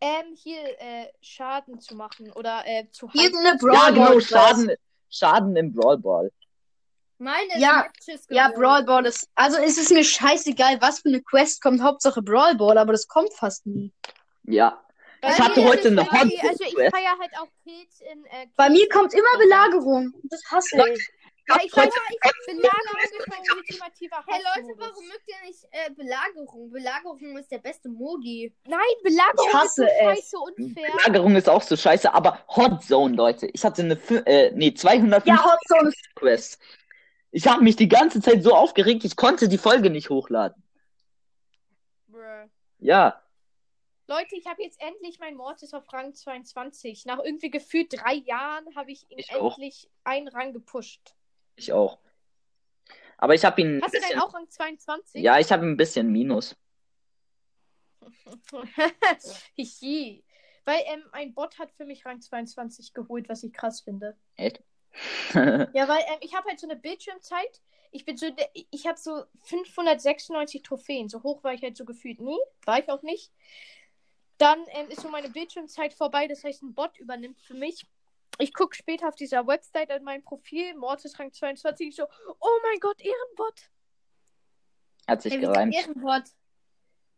Ähm, 0.00 0.35
hier, 0.37 0.61
äh, 0.81 1.07
Schaden 1.21 1.81
zu 1.81 1.97
machen 1.97 2.31
oder, 2.33 2.62
äh, 2.67 2.87
zu 2.90 3.11
Hier 3.11 3.23
heilen. 3.23 3.33
ist 3.35 3.38
eine 3.47 3.59
Brawl 3.59 3.75
Ja, 3.75 3.90
genau, 3.90 4.21
Schaden, 4.21 4.71
Schaden 5.11 5.57
im 5.57 5.73
Brawl 5.73 5.99
Ball. 5.99 6.31
Meine 7.19 7.49
ist 7.49 7.59
Ja, 7.61 7.87
Matches 8.07 8.26
Ja. 8.31 8.49
Brawl 8.55 8.85
Ball 8.85 9.07
ist. 9.07 9.28
Also 9.35 9.59
es 9.59 9.76
ist 9.76 9.90
mir 9.90 10.05
scheißegal, 10.05 10.81
was 10.81 11.00
für 11.00 11.09
eine 11.09 11.21
Quest 11.21 11.61
kommt. 11.61 11.83
Hauptsache 11.83 12.23
Brawl 12.23 12.55
Ball, 12.55 12.78
aber 12.78 12.93
das 12.93 13.09
kommt 13.09 13.33
fast 13.35 13.67
nie. 13.67 13.93
Ja. 14.45 14.81
Bei 15.21 15.31
Ich 15.31 15.40
hatte 15.40 15.64
heute 15.64 15.81
es 15.81 15.87
eine 15.87 15.97
bei- 16.05 16.11
Hot 16.12 16.33
Also 16.49 16.64
ich 16.64 16.75
Quest. 16.76 16.95
feier 16.97 17.19
halt 17.19 17.33
auch 17.40 17.49
Pilz 17.64 18.00
in, 18.12 18.25
äh, 18.26 18.47
Bei 18.55 18.71
mir 18.71 18.88
kommt 18.88 19.12
immer 19.14 19.37
Belagerung. 19.37 20.12
Das 20.23 20.40
hasse 20.49 20.76
ich. 20.93 21.09
Ja, 21.49 21.57
ich 21.64 21.75
weiß, 21.75 21.87
ich 21.87 22.47
Belagerung 22.47 22.99
ist 23.02 23.28
mein 23.28 23.57
ultimativer 23.57 24.25
Hey 24.26 24.43
Leute, 24.43 24.78
warum 24.78 25.07
mögt 25.07 25.28
ihr 25.28 25.47
nicht 25.47 25.64
äh, 25.71 25.90
Belagerung? 25.90 26.71
Belagerung 26.71 27.37
ist 27.38 27.50
der 27.50 27.59
beste 27.59 27.88
Modi. 27.88 28.55
Nein, 28.67 28.81
Belagerung 29.02 29.49
Ich 29.49 29.55
hasse 29.55 29.85
ist 29.85 29.90
so 30.00 30.09
es. 30.11 30.19
scheiße 30.19 30.38
unfair. 30.38 30.88
Lagerung 31.07 31.37
ist 31.37 31.49
auch 31.49 31.62
so 31.62 31.76
scheiße, 31.76 32.12
aber 32.12 32.45
Hot 32.49 32.83
Zone, 32.85 33.14
Leute. 33.17 33.47
Ich 33.47 33.64
hatte 33.64 33.83
eine, 33.83 33.95
äh, 34.26 34.50
nee, 34.55 34.75
250 34.75 35.26
Ja, 35.33 35.45
Hot 35.45 35.59
Zone 35.67 35.88
ist. 35.88 36.14
Quest. 36.14 36.61
Ich 37.31 37.47
habe 37.47 37.62
mich 37.62 37.76
die 37.76 37.88
ganze 37.88 38.21
Zeit 38.21 38.43
so 38.43 38.55
aufgeregt, 38.55 39.05
ich 39.05 39.17
konnte 39.17 39.49
die 39.49 39.59
Folge 39.59 39.90
nicht 39.90 40.11
hochladen. 40.11 40.62
Bruh. 42.09 42.49
Ja, 42.78 43.23
Leute, 44.11 44.37
ich 44.37 44.47
habe 44.47 44.62
jetzt 44.62 44.81
endlich 44.81 45.19
mein 45.19 45.35
Mortis 45.37 45.75
auf 45.75 45.93
Rang 45.93 46.14
22. 46.14 47.05
Nach 47.05 47.19
irgendwie 47.23 47.50
gefühlt 47.50 47.93
drei 47.93 48.14
Jahren 48.14 48.64
habe 48.75 48.90
ich 48.90 49.02
ihn 49.11 49.19
Ich 49.19 49.35
auch. 49.35 49.50
endlich 49.59 49.90
einen 50.02 50.28
Rang 50.28 50.55
gepusht. 50.55 51.14
Ich 51.59 51.73
auch. 51.73 51.99
Aber 53.17 53.35
ich 53.35 53.45
habe 53.45 53.61
ihn 53.61 53.81
Hast 53.83 53.95
du 53.95 53.99
denn 53.99 54.09
bisschen, 54.09 54.21
auch 54.21 54.33
Rang 54.33 54.49
22? 54.49 55.23
ja, 55.23 55.38
ich 55.38 55.50
habe 55.50 55.67
ein 55.67 55.77
bisschen 55.77 56.11
Minus. 56.11 56.57
Hihi. 59.57 60.25
Weil 60.65 60.83
ähm, 60.87 61.03
ein 61.12 61.35
Bot 61.35 61.59
hat 61.59 61.73
für 61.73 61.85
mich 61.85 62.05
Rang 62.07 62.21
22 62.21 62.95
geholt, 62.95 63.29
was 63.29 63.43
ich 63.43 63.53
krass 63.53 63.81
finde. 63.81 64.17
Echt? 64.37 64.62
Ja, 65.35 65.88
weil 65.88 66.00
ähm, 66.09 66.19
ich 66.21 66.35
habe 66.35 66.49
halt 66.49 66.59
so 66.59 66.67
eine 66.67 66.77
Bildschirmzeit. 66.77 67.61
Ich 67.91 68.05
bin 68.05 68.17
so, 68.17 68.27
ich 68.71 68.87
habe 68.87 68.99
so 68.99 69.25
596 69.45 70.62
Trophäen. 70.62 71.09
So 71.09 71.23
hoch 71.23 71.43
war 71.45 71.55
ich 71.55 71.62
halt 71.62 71.77
so 71.77 71.85
gefühlt 71.85 72.21
nie. 72.21 72.38
War 72.65 72.79
ich 72.79 72.88
auch 72.88 73.03
nicht. 73.03 73.33
Dann 74.38 74.59
ähm, 74.69 74.88
ist 74.88 75.00
so 75.00 75.09
meine 75.09 75.31
Bildschirmzeit 75.31 75.93
vorbei. 75.93 76.27
Das 76.27 76.45
heißt, 76.45 76.62
ein 76.62 76.75
Bot 76.75 76.99
übernimmt 76.99 77.41
für 77.41 77.55
mich. 77.55 77.87
Ich 78.38 78.54
gucke 78.54 78.76
später 78.76 79.09
auf 79.09 79.16
dieser 79.16 79.47
Website 79.47 79.90
an 79.90 80.04
mein 80.04 80.23
Profil. 80.23 80.75
Mortis 80.76 81.18
Rang 81.18 81.33
22. 81.33 81.88
Ich 81.88 81.97
so, 81.97 82.04
oh 82.38 82.59
mein 82.62 82.78
Gott, 82.80 83.00
Ehrenbot. 83.00 83.71
Hat 85.09 85.23
sich 85.23 85.33
Hey, 85.35 85.40
gereimt. 85.40 85.75
sind 85.75 85.87
Ehrenwort. 85.88 86.28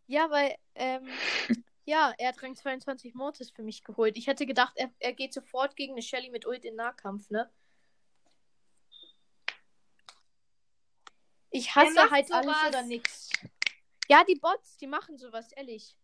Ja, 0.07 0.31
weil, 0.31 0.57
ähm, 0.75 1.07
ja, 1.85 2.15
er 2.19 2.29
hat 2.29 2.43
Rang 2.43 2.57
22 2.57 3.15
Mortis 3.15 3.50
für 3.50 3.62
mich 3.62 3.85
geholt. 3.85 4.17
Ich 4.17 4.27
hätte 4.29 4.47
gedacht, 4.47 4.73
er, 4.77 4.91
er 4.99 5.12
geht 5.12 5.35
sofort 5.35 5.77
gegen 5.77 5.93
eine 5.93 6.03
Shelly 6.03 6.31
mit 6.31 6.47
Ult 6.47 6.65
in 6.65 6.75
Nahkampf, 6.77 7.29
ne? 7.31 7.50
Ich 11.50 11.75
hasse 11.75 12.11
halt 12.11 12.29
sowas. 12.29 12.47
alles 12.47 12.69
oder 12.69 12.83
nix. 12.83 13.31
Ja, 14.09 14.25
die 14.25 14.37
Bots, 14.37 14.77
die 14.79 14.87
machen 14.87 15.19
sowas, 15.19 15.53
ehrlich. 15.53 15.97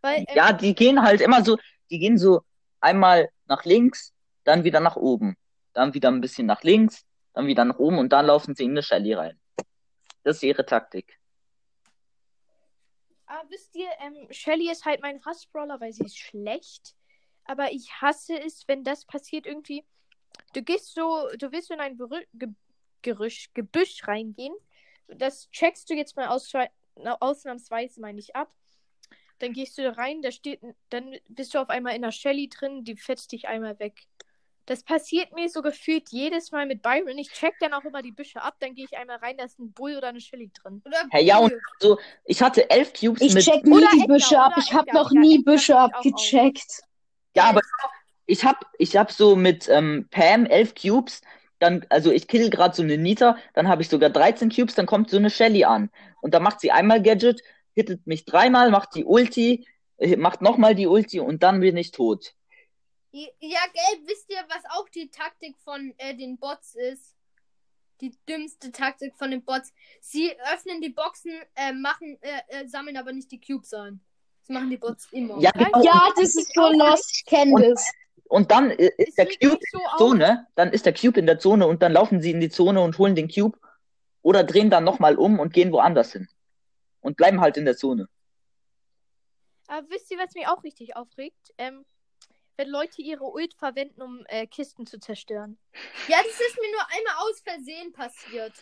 Weil, 0.00 0.18
ähm, 0.20 0.26
Ja, 0.34 0.52
die 0.52 0.74
gehen 0.74 1.02
halt 1.02 1.20
immer 1.20 1.44
so, 1.44 1.56
die 1.90 1.98
gehen 1.98 2.18
so 2.18 2.42
einmal 2.80 3.30
nach 3.46 3.64
links, 3.64 4.12
dann 4.46 4.64
wieder 4.64 4.80
nach 4.80 4.96
oben, 4.96 5.36
dann 5.72 5.92
wieder 5.94 6.08
ein 6.08 6.20
bisschen 6.20 6.46
nach 6.46 6.62
links, 6.62 7.04
dann 7.34 7.46
wieder 7.46 7.64
nach 7.64 7.78
oben 7.78 7.98
und 7.98 8.10
dann 8.12 8.26
laufen 8.26 8.54
sie 8.54 8.64
in 8.64 8.70
eine 8.70 8.82
Shelly 8.82 9.12
rein. 9.12 9.38
Das 10.22 10.36
ist 10.36 10.42
ihre 10.42 10.64
Taktik. 10.64 11.18
Aber 13.26 13.48
wisst 13.50 13.74
ihr, 13.74 13.88
ähm, 14.00 14.28
Shelly 14.30 14.70
ist 14.70 14.84
halt 14.84 15.02
mein 15.02 15.24
Hassbrawler, 15.24 15.80
weil 15.80 15.92
sie 15.92 16.04
ist 16.04 16.16
schlecht. 16.16 16.94
Aber 17.44 17.72
ich 17.72 17.90
hasse 18.00 18.40
es, 18.40 18.66
wenn 18.68 18.84
das 18.84 19.04
passiert 19.04 19.46
irgendwie. 19.46 19.84
Du 20.52 20.62
gehst 20.62 20.94
so, 20.94 21.28
du 21.38 21.52
willst 21.52 21.70
in 21.70 21.80
ein 21.80 21.96
Berü 21.96 22.24
Ge 22.34 22.48
Gerüsch, 23.02 23.50
Gebüsch 23.54 24.06
reingehen. 24.08 24.54
Das 25.06 25.48
checkst 25.50 25.88
du 25.88 25.94
jetzt 25.94 26.16
mal 26.16 26.26
aus, 26.28 26.52
na, 26.96 27.16
ausnahmsweise 27.20 28.00
meine 28.00 28.18
ich 28.18 28.34
ab. 28.34 28.52
Dann 29.38 29.52
gehst 29.52 29.78
du 29.78 29.82
da 29.82 29.92
rein, 29.92 30.22
da 30.22 30.32
steht, 30.32 30.60
dann 30.88 31.14
bist 31.28 31.54
du 31.54 31.58
auf 31.60 31.68
einmal 31.68 31.94
in 31.94 32.02
der 32.02 32.10
Shelly 32.10 32.48
drin, 32.48 32.84
die 32.84 32.96
fetzt 32.96 33.30
dich 33.32 33.46
einmal 33.46 33.78
weg. 33.78 34.06
Das 34.66 34.82
passiert 34.82 35.32
mir 35.32 35.48
so 35.48 35.62
gefühlt 35.62 36.10
jedes 36.10 36.50
Mal 36.50 36.66
mit 36.66 36.82
Byron. 36.82 37.16
Ich 37.18 37.30
check 37.30 37.54
dann 37.60 37.72
auch 37.72 37.84
immer 37.84 38.02
die 38.02 38.12
Büsche 38.12 38.42
ab, 38.42 38.56
dann 38.58 38.74
gehe 38.74 38.84
ich 38.84 38.98
einmal 38.98 39.16
rein, 39.16 39.36
da 39.38 39.44
ist 39.44 39.58
ein 39.58 39.72
Bull 39.72 39.96
oder 39.96 40.08
eine 40.08 40.20
Shelly 40.20 40.50
drin. 40.52 40.82
Oder 40.84 40.98
Hey, 41.10 41.24
ja, 41.24 41.38
und 41.38 41.52
so, 41.78 41.98
ich 42.24 42.42
hatte 42.42 42.68
elf 42.68 42.92
Cubes 42.92 43.22
Ich 43.22 43.32
mit, 43.32 43.44
check 43.44 43.64
nie 43.64 43.76
Oder 43.76 43.88
die 43.92 44.00
Edgar, 44.00 44.08
Büsche 44.08 44.38
ab. 44.40 44.52
Ich 44.58 44.72
habe 44.72 44.92
noch 44.92 45.12
nie 45.12 45.38
Edgar 45.38 45.54
Büsche 45.54 45.72
ich 45.72 45.78
abgecheckt. 45.78 46.82
ja, 47.36 47.44
aber 47.44 47.60
ich 48.26 48.44
hab, 48.44 48.64
ich 48.78 48.96
hab 48.96 49.12
so 49.12 49.36
mit 49.36 49.68
ähm, 49.68 50.08
Pam 50.10 50.46
elf 50.46 50.74
Cubes, 50.74 51.22
dann, 51.58 51.86
also 51.88 52.10
ich 52.10 52.26
kill 52.28 52.50
gerade 52.50 52.74
so 52.74 52.82
eine 52.82 52.98
Nita, 52.98 53.36
dann 53.54 53.68
habe 53.68 53.82
ich 53.82 53.88
sogar 53.88 54.10
13 54.10 54.50
Cubes, 54.50 54.74
dann 54.74 54.86
kommt 54.86 55.10
so 55.10 55.16
eine 55.16 55.30
Shelly 55.30 55.64
an. 55.64 55.90
Und 56.20 56.34
dann 56.34 56.42
macht 56.42 56.60
sie 56.60 56.72
einmal 56.72 57.02
Gadget, 57.02 57.40
hittet 57.74 58.06
mich 58.06 58.24
dreimal, 58.24 58.70
macht 58.70 58.94
die 58.94 59.04
Ulti, 59.04 59.66
äh, 59.98 60.16
macht 60.16 60.42
nochmal 60.42 60.74
die 60.74 60.86
Ulti 60.86 61.20
und 61.20 61.42
dann 61.42 61.60
bin 61.60 61.76
ich 61.76 61.92
tot. 61.92 62.34
Ja, 63.40 63.60
gelb, 63.72 64.06
wisst 64.06 64.30
ihr, 64.30 64.44
was 64.48 64.62
auch 64.78 64.88
die 64.90 65.08
Taktik 65.08 65.56
von 65.58 65.94
äh, 65.96 66.14
den 66.14 66.36
Bots 66.38 66.74
ist? 66.74 67.14
Die 68.02 68.14
dümmste 68.28 68.70
Taktik 68.72 69.16
von 69.16 69.30
den 69.30 69.42
Bots. 69.42 69.72
Sie 70.00 70.30
öffnen 70.52 70.82
die 70.82 70.90
Boxen, 70.90 71.32
äh, 71.54 71.72
machen, 71.72 72.18
äh, 72.20 72.40
äh, 72.48 72.68
sammeln 72.68 72.98
aber 72.98 73.12
nicht 73.12 73.30
die 73.32 73.40
Cubes 73.40 73.72
ein. 73.72 74.00
Das 74.40 74.50
machen 74.50 74.68
die 74.68 74.76
Bots 74.76 75.08
immer. 75.12 75.40
Ja, 75.40 75.50
genau. 75.52 75.82
Ja, 75.82 76.12
das 76.14 76.36
ist 76.36 76.52
so 76.52 76.68
lost. 76.72 77.10
Ich 77.16 77.24
kenne 77.24 77.52
Und- 77.54 77.62
das. 77.62 77.90
Und 78.28 78.50
dann 78.50 78.70
äh, 78.72 78.90
ist 78.98 79.10
Es 79.10 79.14
der 79.14 79.26
Cube 79.26 79.60
so 79.70 79.78
in 79.78 79.84
der. 79.88 79.96
Zone, 79.98 80.46
dann 80.56 80.72
ist 80.72 80.84
der 80.84 80.92
Cube 80.92 81.18
in 81.20 81.26
der 81.26 81.38
Zone 81.38 81.66
und 81.66 81.80
dann 81.80 81.92
laufen 81.92 82.20
sie 82.20 82.32
in 82.32 82.40
die 82.40 82.50
Zone 82.50 82.80
und 82.82 82.98
holen 82.98 83.14
den 83.14 83.28
Cube 83.28 83.56
oder 84.20 84.42
drehen 84.44 84.68
dann 84.68 84.82
nochmal 84.84 85.16
um 85.16 85.38
und 85.38 85.54
gehen 85.54 85.70
woanders 85.72 86.12
hin. 86.12 86.28
Und 87.00 87.16
bleiben 87.16 87.40
halt 87.40 87.56
in 87.56 87.64
der 87.64 87.76
Zone. 87.76 88.08
Aber 89.68 89.88
wisst 89.90 90.10
ihr, 90.10 90.18
was 90.18 90.34
mich 90.34 90.46
auch 90.48 90.64
richtig 90.64 90.96
aufregt? 90.96 91.54
Ähm, 91.56 91.86
wenn 92.56 92.68
Leute 92.68 93.02
ihre 93.02 93.24
Ult 93.24 93.54
verwenden, 93.54 94.02
um 94.02 94.24
äh, 94.28 94.46
Kisten 94.46 94.86
zu 94.86 94.98
zerstören. 94.98 95.58
Ja, 96.08 96.18
das 96.18 96.40
ist 96.40 96.58
mir 96.60 96.70
nur 96.70 96.86
einmal 96.88 97.14
aus 97.28 97.40
Versehen 97.40 97.92
passiert. 97.92 98.54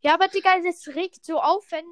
Ja, 0.00 0.14
aber 0.14 0.28
Digga, 0.28 0.60
das 0.60 0.88
regt 0.88 1.24
so 1.24 1.40
auf, 1.40 1.70
wenn, 1.70 1.86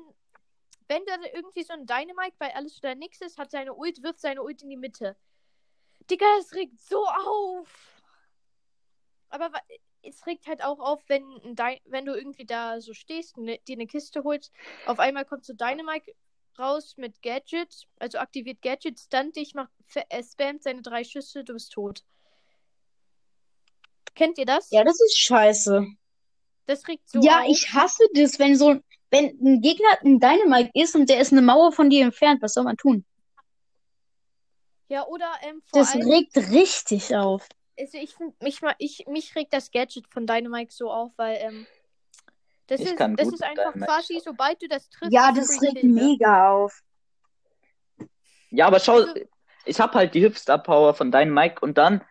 wenn 0.88 1.05
da 1.07 1.17
irgendwie 1.35 1.62
so 1.62 1.73
ein 1.73 1.87
Dynamite 1.87 2.37
bei 2.38 2.55
alles 2.55 2.79
oder 2.79 2.95
nix 2.95 3.21
ist, 3.21 3.38
hat 3.38 3.50
seine 3.50 3.75
Ult, 3.75 4.03
wirft 4.03 4.21
seine 4.21 4.43
Ult 4.43 4.62
in 4.62 4.71
die 4.71 4.76
Mitte. 4.76 5.17
Digga, 6.11 6.26
das 6.38 6.55
regt 6.55 6.81
so 6.81 7.05
auf. 7.07 8.03
Aber 9.29 9.50
es 10.03 10.26
regt 10.26 10.47
halt 10.47 10.62
auch 10.62 10.79
auf, 10.79 11.03
wenn, 11.09 11.25
wenn 11.85 12.07
du 12.07 12.15
irgendwie 12.15 12.47
da 12.47 12.81
so 12.81 12.95
stehst, 12.95 13.37
ne, 13.37 13.59
dir 13.67 13.75
eine 13.75 13.87
Kiste 13.87 14.23
holst, 14.25 14.53
auf 14.87 14.99
einmal 14.99 15.25
kommt 15.25 15.45
so 15.45 15.53
Dynamite 15.53 16.12
raus 16.58 16.94
mit 16.96 17.22
Gadget, 17.22 17.86
also 17.98 18.18
aktiviert 18.18 18.62
Gadget, 18.62 18.98
stunt 18.98 19.36
dich, 19.36 19.54
macht, 19.54 19.70
äh, 19.94 20.22
spammt 20.22 20.62
seine 20.62 20.82
drei 20.82 21.04
Schüsse, 21.04 21.44
du 21.44 21.54
bist 21.54 21.72
tot. 21.72 22.02
Kennt 24.14 24.38
ihr 24.38 24.46
das? 24.46 24.70
Ja, 24.70 24.82
das 24.82 25.00
ist 25.00 25.18
scheiße. 25.18 25.86
Das 26.66 26.88
regt 26.88 27.08
so 27.08 27.20
ja, 27.20 27.40
auf. 27.42 27.48
ich 27.48 27.72
hasse 27.72 28.04
das, 28.14 28.38
wenn 28.38 28.56
so, 28.56 28.80
wenn 29.10 29.26
ein 29.40 29.60
Gegner 29.60 29.88
ein 30.02 30.18
Dynamite 30.18 30.70
ist 30.75 30.94
und 30.94 31.08
der 31.08 31.20
ist 31.20 31.32
eine 31.32 31.42
Mauer 31.42 31.72
von 31.72 31.90
dir 31.90 32.04
entfernt. 32.04 32.42
Was 32.42 32.54
soll 32.54 32.64
man 32.64 32.76
tun? 32.76 33.04
Ja, 34.88 35.06
oder 35.06 35.30
ähm, 35.42 35.62
vor 35.66 35.80
Das 35.80 35.94
allem, 35.94 36.08
regt 36.08 36.36
richtig 36.36 37.14
auf. 37.14 37.46
also 37.78 37.98
ich 37.98 38.14
mich, 38.40 38.62
mal- 38.62 38.75
ich, 38.78 39.04
mich 39.06 39.34
regt 39.34 39.52
das 39.52 39.70
Gadget 39.70 40.06
von 40.08 40.26
Dynamite 40.26 40.72
so 40.75 40.90
auf, 40.90 41.12
weil 41.16 41.36
ähm, 41.40 41.66
das 42.66 42.80
Ich 42.80 42.87
ist, 42.88 42.96
kann 42.96 43.16
das 43.16 43.26
gut 43.26 43.35
ist 43.35 43.42
einfach 43.42 43.73
quasi, 43.75 44.20
sobald 44.25 44.61
du 44.62 44.68
das 44.68 44.88
triffst, 44.88 45.12
Ja, 45.12 45.32
das 45.32 45.61
regt 45.62 45.85
ne? 45.85 45.92
mega 45.92 46.50
auf. 46.52 46.82
Ja, 48.50 48.66
aber 48.66 48.80
schau, 48.80 48.96
Also- 48.99 49.14
ich 49.64 49.80
habe 49.80 49.94
halt 49.94 50.14
die 50.14 50.23
Hüpfstar 50.25 50.62
Power 50.62 50.94
von 50.94 51.11
deinem 51.11 51.35
Mike 51.35 51.61
und 51.61 51.76
dann, 51.78 52.02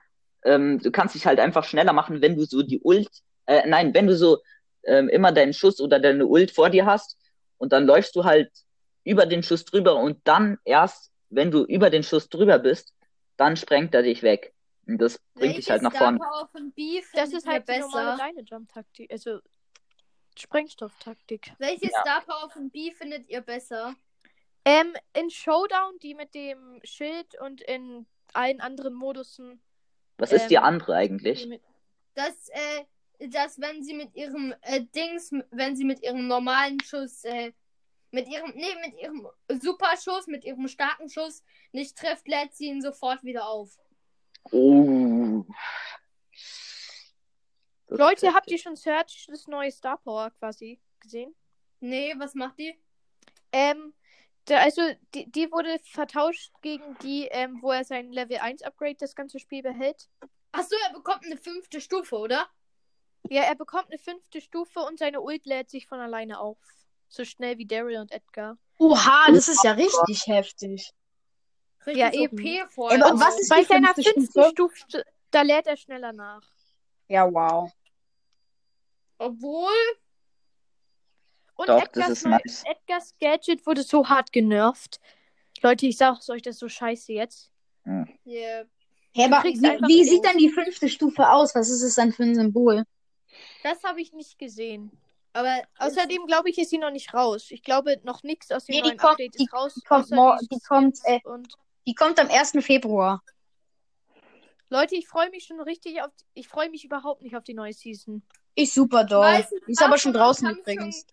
ähm, 0.44 0.80
du 0.80 0.92
kannst 0.92 1.16
dich 1.16 1.26
halt 1.26 1.40
einfach 1.40 1.64
schneller 1.64 1.94
machen, 1.94 2.22
wenn 2.22 2.36
du 2.36 2.46
so 2.46 2.62
die 2.62 2.80
Ult, 2.82 3.10
äh, 3.46 3.68
nein, 3.68 3.94
wenn 3.94 4.08
du 4.08 4.16
so 4.16 4.40
ähm, 4.88 5.10
immer 5.10 5.32
deinen 5.32 5.54
Schuss 5.54 5.80
oder 5.82 6.00
deine 6.00 6.28
Ult 6.28 6.52
vor 6.52 6.70
dir 6.70 6.86
hast 6.86 7.18
und 7.58 7.74
dann 7.74 7.86
läufst 7.86 8.16
du 8.16 8.24
halt 8.24 8.52
über 9.04 9.26
den 9.26 9.42
Schuss 9.42 9.66
drüber 9.66 9.96
und 9.96 10.20
dann 10.28 10.60
erst, 10.64 11.12
wenn 11.30 11.50
du 11.50 11.64
über 11.64 11.90
den 11.90 12.04
Schuss 12.04 12.30
drüber 12.30 12.60
bist, 12.60 12.94
dann 13.38 13.58
sprengt 13.58 13.96
er 13.96 14.04
dich 14.04 14.22
weg. 14.22 14.54
Und 14.88 15.00
das 15.00 15.20
bringt 15.34 15.58
dich 15.58 15.72
halt 15.72 15.82
nach 15.82 15.92
vorne. 15.94 16.20
Das 17.16 17.34
ist 17.34 17.48
halt 17.48 17.68
die 17.68 17.80
normale 17.80 18.18
besser? 18.18 18.30
Dyna-Jump-Taktik, 18.30 19.12
also 19.12 19.40
Sprengstofftaktik. 20.40 21.54
Welche 21.60 21.90
Ja. 21.92 22.02
Star 22.02 22.22
Power 22.22 22.50
von 22.50 22.70
B 22.70 22.92
findet 22.92 23.28
ihr 23.30 23.42
besser? 23.42 23.96
Ähm, 24.66 24.94
in 25.14 25.30
Showdown 25.30 26.00
die 26.00 26.16
mit 26.16 26.34
dem 26.34 26.80
Schild 26.84 27.40
und 27.40 27.62
in 27.62 28.08
allen 28.34 28.62
anderen 28.62 28.94
Modussen 28.94 29.62
Was 30.18 30.32
ist 30.32 30.48
die 30.48 30.56
ähm, 30.56 30.64
andere 30.64 30.96
eigentlich? 30.96 31.48
Dass, 32.16 32.50
äh, 32.50 33.28
dass 33.28 33.60
wenn 33.60 33.84
sie 33.84 33.94
mit 33.94 34.16
ihrem 34.16 34.54
äh, 34.62 34.82
Dings, 34.96 35.32
wenn 35.52 35.76
sie 35.76 35.86
mit 35.86 36.02
ihrem 36.02 36.28
normalen 36.28 36.80
Schuss, 36.82 37.24
äh, 37.26 37.52
mit 38.12 38.28
ihrem, 38.28 38.52
nee, 38.56 38.76
mit 38.84 39.00
ihrem 39.00 39.28
Superschuss, 39.62 40.28
mit 40.28 40.44
ihrem 40.44 40.68
starken 40.68 41.10
Schuss 41.10 41.44
nicht 41.72 41.98
trifft, 41.98 42.28
lädt 42.28 42.56
sie 42.56 42.68
ihn 42.68 42.82
sofort 42.82 43.24
wieder 43.24 43.48
auf. 43.48 43.78
Oh. 44.52 45.46
Leute, 47.98 48.34
habt 48.34 48.50
ihr 48.52 48.58
schon 48.58 48.76
Search 48.76 49.28
das 49.30 49.48
neue 49.48 49.72
Star 49.72 49.98
Power 49.98 50.32
quasi 50.32 50.80
gesehen? 51.00 51.36
Nee, 51.80 52.14
was 52.18 52.34
macht 52.34 52.58
die? 52.60 52.80
Ähm, 53.52 53.94
da, 54.46 54.58
also 54.60 54.82
die, 55.14 55.30
die 55.32 55.52
wurde 55.52 55.80
vertauscht 55.84 56.52
gegen 56.62 56.98
die, 57.02 57.28
ähm, 57.32 57.60
wo 57.62 57.72
er 57.72 57.84
sein 57.84 58.12
Level 58.12 58.38
1 58.38 58.62
Upgrade 58.64 58.96
das 59.00 59.16
ganze 59.16 59.40
Spiel 59.40 59.64
behält. 59.64 60.10
Achso, 60.52 60.76
er 60.88 60.94
bekommt 60.94 61.26
eine 61.26 61.38
fünfte 61.38 61.82
Stufe, 61.82 62.16
oder? 62.16 62.48
Ja, 63.30 63.44
er 63.44 63.56
bekommt 63.56 63.90
eine 63.90 63.98
fünfte 63.98 64.40
Stufe 64.40 64.80
und 64.82 65.00
seine 65.00 65.22
Ult 65.22 65.46
lädt 65.46 65.70
sich 65.70 65.88
von 65.88 66.00
alleine 66.00 66.40
auf. 66.40 66.58
So 67.08 67.26
schnell 67.26 67.58
wie 67.58 67.66
Daryl 67.66 67.98
und 67.98 68.12
Edgar. 68.12 68.58
Oha, 68.78 69.28
das 69.32 69.48
ist 69.48 69.64
ja 69.64 69.72
richtig 69.72 70.28
heftig. 70.28 70.92
Richtig 71.86 71.98
Ja. 71.98 72.10
OP 72.10 72.72
vor 72.72 72.92
und 72.92 73.02
was 73.02 73.40
ist 73.40 73.50
Bei 73.50 73.64
seiner 73.64 73.94
fünfte 73.94 74.14
fünften 74.14 74.44
Stufe? 74.52 74.76
Stufe, 74.78 75.06
da 75.32 75.42
lädt 75.42 75.68
er 75.68 75.78
schneller 75.78 76.14
nach. 76.14 76.44
Ja, 77.08 77.32
wow. 77.32 77.72
Obwohl, 79.18 79.72
Und 81.58 81.70
Doch, 81.70 81.88
das 81.88 82.24
Edgars, 82.24 82.24
nice. 82.26 82.64
Edgars 82.66 83.14
Gadget 83.20 83.66
wurde 83.66 83.84
so 83.84 84.08
hart 84.10 84.32
genervt. 84.34 85.00
Leute, 85.62 85.86
ich 85.88 85.96
sag's 85.98 86.30
euch, 86.30 86.42
das 86.42 86.56
ist 86.56 86.60
so 86.60 86.68
scheiße 86.70 87.14
jetzt. 87.14 87.52
yeah. 87.88 88.66
Hey, 89.14 89.26
aber 89.32 89.40
kriegst 89.42 89.62
wie, 89.64 89.88
wie 89.88 90.04
sieht 90.04 90.26
dann 90.26 90.38
die 90.38 90.50
fünfte 90.50 90.90
Stufe 90.90 91.30
aus? 91.30 91.56
Was 91.56 91.70
ist 91.70 91.82
es 91.82 91.96
dann 91.96 92.12
für 92.12 92.24
ein 92.24 92.36
Symbol? 92.36 92.84
Das 93.64 93.82
habe 93.84 94.02
ich 94.02 94.12
nicht 94.12 94.38
gesehen. 94.38 94.92
aber 95.32 95.62
Außerdem 95.78 96.26
glaube 96.28 96.50
ich, 96.50 96.58
ist 96.58 96.70
sie 96.72 96.78
noch 96.78 96.92
nicht 96.92 97.14
raus. 97.14 97.50
Ich 97.52 97.64
glaube, 97.64 98.02
noch 98.04 98.24
nichts 98.24 98.52
aus 98.52 98.66
dem 98.66 98.76
Nee, 98.76 98.82
die 98.82 98.88
neuen 98.90 98.98
kommt- 98.98 99.12
Update 99.14 99.40
die 99.40 99.44
ist 99.46 99.54
raus. 99.54 99.82
kommt 99.88 100.06
außer 100.06 100.16
mor- 100.16 100.38
die 100.42 100.48
die 100.50 100.60
kommt, 100.60 101.00
äh, 101.06 101.22
und 101.24 101.48
Die 101.88 101.96
kommt 101.96 102.20
am 102.20 102.28
1. 102.30 102.62
Februar. 102.62 103.24
Leute, 104.70 104.96
ich 104.96 105.08
freue 105.08 105.30
mich 105.30 105.46
schon 105.46 105.62
richtig 105.62 106.02
auf. 106.02 106.12
Ich 106.34 106.48
freue 106.50 106.70
mich 106.70 106.84
überhaupt 106.84 107.22
nicht 107.22 107.38
auf 107.38 107.44
die 107.46 107.54
neue 107.54 107.72
Season. 107.72 108.24
Ich 108.56 108.74
super 108.74 109.04
doll. 109.04 109.22
weiß, 109.22 109.52
ein 109.52 109.60
Die 109.68 109.72
ist 109.72 109.80
paar 109.80 109.88
aber 109.88 109.98
schon 109.98 110.14
von 110.14 110.22
euch 110.22 110.28
draußen 110.28 110.48
haben's 110.48 110.60
übrigens. 110.60 110.96
Schon, 110.98 111.08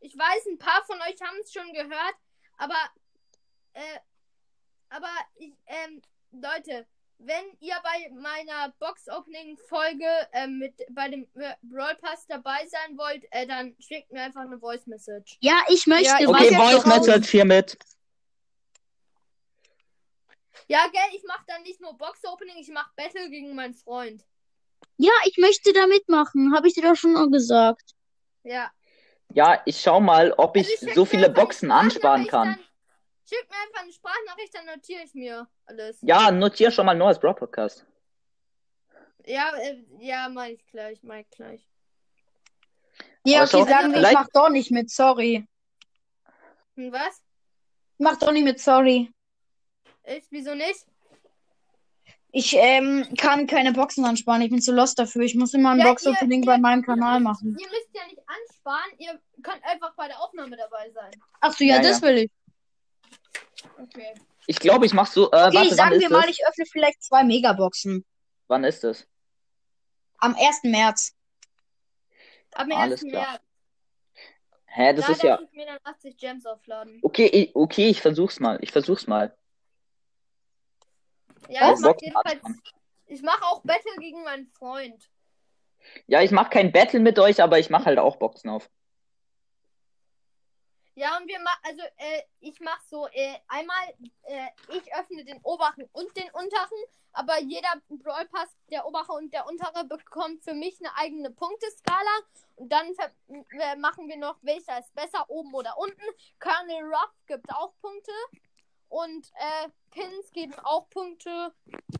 ich 0.00 0.18
weiß, 0.18 0.46
ein 0.50 0.58
paar 0.58 0.84
von 0.84 1.00
euch 1.00 1.20
haben 1.20 1.38
es 1.42 1.52
schon 1.52 1.72
gehört, 1.72 2.14
aber, 2.56 2.74
äh, 3.72 3.98
aber, 4.90 5.10
ich, 5.36 5.52
ähm, 5.66 6.02
Leute, 6.32 6.86
wenn 7.18 7.44
ihr 7.60 7.74
bei 7.82 8.10
meiner 8.10 8.72
Box-Opening-Folge 8.78 10.06
ähm, 10.32 10.58
mit 10.58 10.74
bei 10.90 11.08
dem 11.08 11.26
äh, 11.34 11.54
Brawl 11.62 11.96
Pass 11.96 12.26
dabei 12.26 12.66
sein 12.68 12.96
wollt, 12.96 13.24
äh, 13.30 13.46
dann 13.46 13.74
schickt 13.80 14.12
mir 14.12 14.22
einfach 14.22 14.42
eine 14.42 14.58
Voice-Message. 14.58 15.38
Ja, 15.40 15.62
ich 15.68 15.86
möchte. 15.86 16.06
Ja, 16.06 16.20
ich 16.20 16.28
Okay, 16.28 16.54
Voice. 16.54 16.86
Message 16.86 17.30
hiermit. 17.30 17.76
Ja, 20.68 20.86
gell, 20.92 21.16
ich 21.16 21.24
mache 21.24 21.44
dann 21.46 21.62
nicht 21.62 21.80
nur 21.80 21.96
Box-Opening, 21.96 22.58
ich 22.58 22.68
mache 22.68 22.90
Battle 22.94 23.30
gegen 23.30 23.54
meinen 23.54 23.74
Freund. 23.74 24.24
Ja, 24.98 25.12
ich 25.24 25.38
möchte 25.38 25.72
da 25.72 25.86
mitmachen. 25.86 26.54
Habe 26.54 26.68
ich 26.68 26.74
dir 26.74 26.82
doch 26.82 26.96
schon 26.96 27.12
mal 27.12 27.30
gesagt. 27.30 27.94
Ja. 28.42 28.70
Ja, 29.32 29.62
ich 29.64 29.80
schau 29.80 30.00
mal, 30.00 30.32
ob 30.32 30.56
ich 30.56 30.68
Also 30.68 30.86
schick 30.86 30.94
so 30.94 31.04
viele 31.04 31.30
Boxen 31.30 31.70
ansparen 31.70 32.26
kann. 32.26 32.48
Dann, 32.48 32.58
schick 33.28 33.48
mir 33.48 33.56
einfach 33.66 33.82
eine 33.82 33.92
Sprachnachricht, 33.92 34.54
dann 34.54 34.66
notiere 34.66 35.02
ich 35.04 35.14
mir 35.14 35.48
alles. 35.66 35.98
Ja, 36.02 36.30
notier 36.30 36.70
schon 36.70 36.86
mal 36.86 36.94
neues 36.94 37.18
Broad 37.18 37.36
Podcast. 37.36 37.86
Ja, 39.26 39.54
äh, 39.56 39.84
ja, 40.00 40.28
mach 40.30 40.46
ich 40.46 40.66
gleich, 40.66 41.02
mach 41.02 41.16
ich 41.16 41.30
gleich. 41.30 41.68
Ja, 43.24 43.42
okay, 43.42 43.48
schau, 43.52 43.66
sagen 43.66 43.92
wir, 43.92 44.02
ich 44.02 44.12
mach 44.12 44.28
doch 44.32 44.48
nicht 44.48 44.70
mit, 44.70 44.90
sorry. 44.90 45.46
Hm, 46.76 46.92
was? 46.92 47.22
Ich 47.98 48.04
mach 48.04 48.16
doch 48.16 48.32
nicht 48.32 48.44
mit, 48.44 48.58
sorry. 48.58 49.12
Ich, 50.04 50.24
wieso 50.30 50.54
nicht? 50.54 50.86
Ich 52.38 52.54
ähm, 52.56 53.04
kann 53.18 53.48
keine 53.48 53.72
Boxen 53.72 54.04
ansparen. 54.04 54.42
Ich 54.42 54.50
bin 54.50 54.62
zu 54.62 54.70
lost 54.70 54.96
dafür. 54.96 55.22
Ich 55.22 55.34
muss 55.34 55.54
immer 55.54 55.70
ein 55.72 55.80
Ja, 55.80 55.86
Box-Opening 55.86 56.44
bei 56.44 56.56
meinem 56.56 56.84
Kanal 56.84 57.18
machen. 57.18 57.56
Ihr 57.58 57.66
müsst 57.66 57.88
ja 57.92 58.06
nicht 58.06 58.22
ansparen, 58.28 58.92
ihr 58.98 59.20
könnt 59.42 59.60
einfach 59.64 59.92
bei 59.96 60.06
der 60.06 60.20
Aufnahme 60.22 60.56
dabei 60.56 60.88
sein. 60.92 61.10
Ach 61.40 61.52
so, 61.52 61.64
ja, 61.64 61.76
Ja, 61.76 61.82
das 61.82 62.00
ja. 62.00 62.06
will 62.06 62.18
ich. 62.18 62.30
Okay. 63.82 64.14
Ich 64.46 64.60
glaube, 64.60 64.86
ich 64.86 64.92
mach 64.94 65.08
so. 65.08 65.24
Äh, 65.24 65.26
Okay, 65.26 65.34
warte, 65.34 65.56
wann 65.58 65.76
sagen 65.76 65.94
ist 65.96 66.00
wir 66.02 66.10
mal, 66.10 66.24
es? 66.26 66.30
ich 66.30 66.46
öffne 66.46 66.64
vielleicht 66.70 67.02
zwei 67.02 67.24
Megaboxen. 67.24 68.04
Wann 68.46 68.62
ist 68.62 68.84
es? 68.84 69.08
Am 70.18 70.36
1. 70.36 70.62
März. 70.62 71.16
Alles 72.52 73.02
1. 73.02 73.10
klar. 73.10 73.26
März. 73.32 73.42
Hä, 74.66 74.92
das 74.94 75.06
da 75.06 75.12
ist 75.12 75.22
ja. 75.24 75.40
ich 75.42 75.56
mir 75.56 75.66
dann 75.66 75.78
80 75.82 76.16
Gems 76.16 76.46
aufladen. 76.46 77.00
Okay, 77.02 77.26
ich, 77.26 77.56
okay, 77.56 77.88
ich 77.88 78.00
versuch's 78.00 78.38
mal. 78.38 78.58
Ich 78.62 78.70
versuch's 78.70 79.08
mal. 79.08 79.36
Ja, 81.48 81.72
ich 81.72 81.80
mach 81.80 81.94
jedenfalls. 82.00 82.58
Ich 83.06 83.22
mach 83.22 83.40
auch 83.42 83.62
Battle 83.62 83.96
gegen 83.98 84.22
meinen 84.22 84.46
Freund. 84.48 85.10
Ja, 86.06 86.22
ich 86.22 86.30
mach 86.30 86.50
kein 86.50 86.72
Battle 86.72 87.00
mit 87.00 87.18
euch, 87.18 87.42
aber 87.42 87.58
ich 87.58 87.70
mach 87.70 87.86
halt 87.86 87.98
auch 87.98 88.16
Boxen 88.16 88.50
auf. 88.50 88.68
Ja, 90.94 91.16
und 91.16 91.28
wir 91.28 91.38
machen, 91.38 91.60
also 91.62 91.82
äh, 91.96 92.22
ich 92.40 92.58
mach 92.58 92.80
so, 92.90 93.06
äh, 93.12 93.36
einmal, 93.46 93.94
äh, 94.24 94.48
ich 94.70 94.92
öffne 94.92 95.24
den 95.24 95.40
oberen 95.44 95.88
und 95.92 96.16
den 96.16 96.28
unteren, 96.32 96.82
aber 97.12 97.40
jeder 97.40 97.72
Brawl 97.88 98.26
Pass, 98.26 98.48
der 98.70 98.84
obere 98.84 99.12
und 99.12 99.32
der 99.32 99.46
untere, 99.46 99.84
bekommt 99.84 100.42
für 100.42 100.54
mich 100.54 100.76
eine 100.80 100.94
eigene 100.96 101.30
Punkteskala. 101.30 102.18
Und 102.56 102.72
dann 102.72 102.92
äh, 103.28 103.76
machen 103.76 104.08
wir 104.08 104.16
noch, 104.16 104.38
welcher 104.42 104.78
ist 104.80 104.94
besser, 104.94 105.24
oben 105.28 105.54
oder 105.54 105.78
unten. 105.78 106.02
Colonel 106.40 106.84
Ruff 106.84 107.12
gibt 107.26 107.48
auch 107.52 107.72
Punkte. 107.80 108.12
Und 108.88 109.30
äh, 109.34 109.68
Pins 109.90 110.32
geben 110.32 110.54
auch 110.62 110.88
Punkte. 110.90 111.52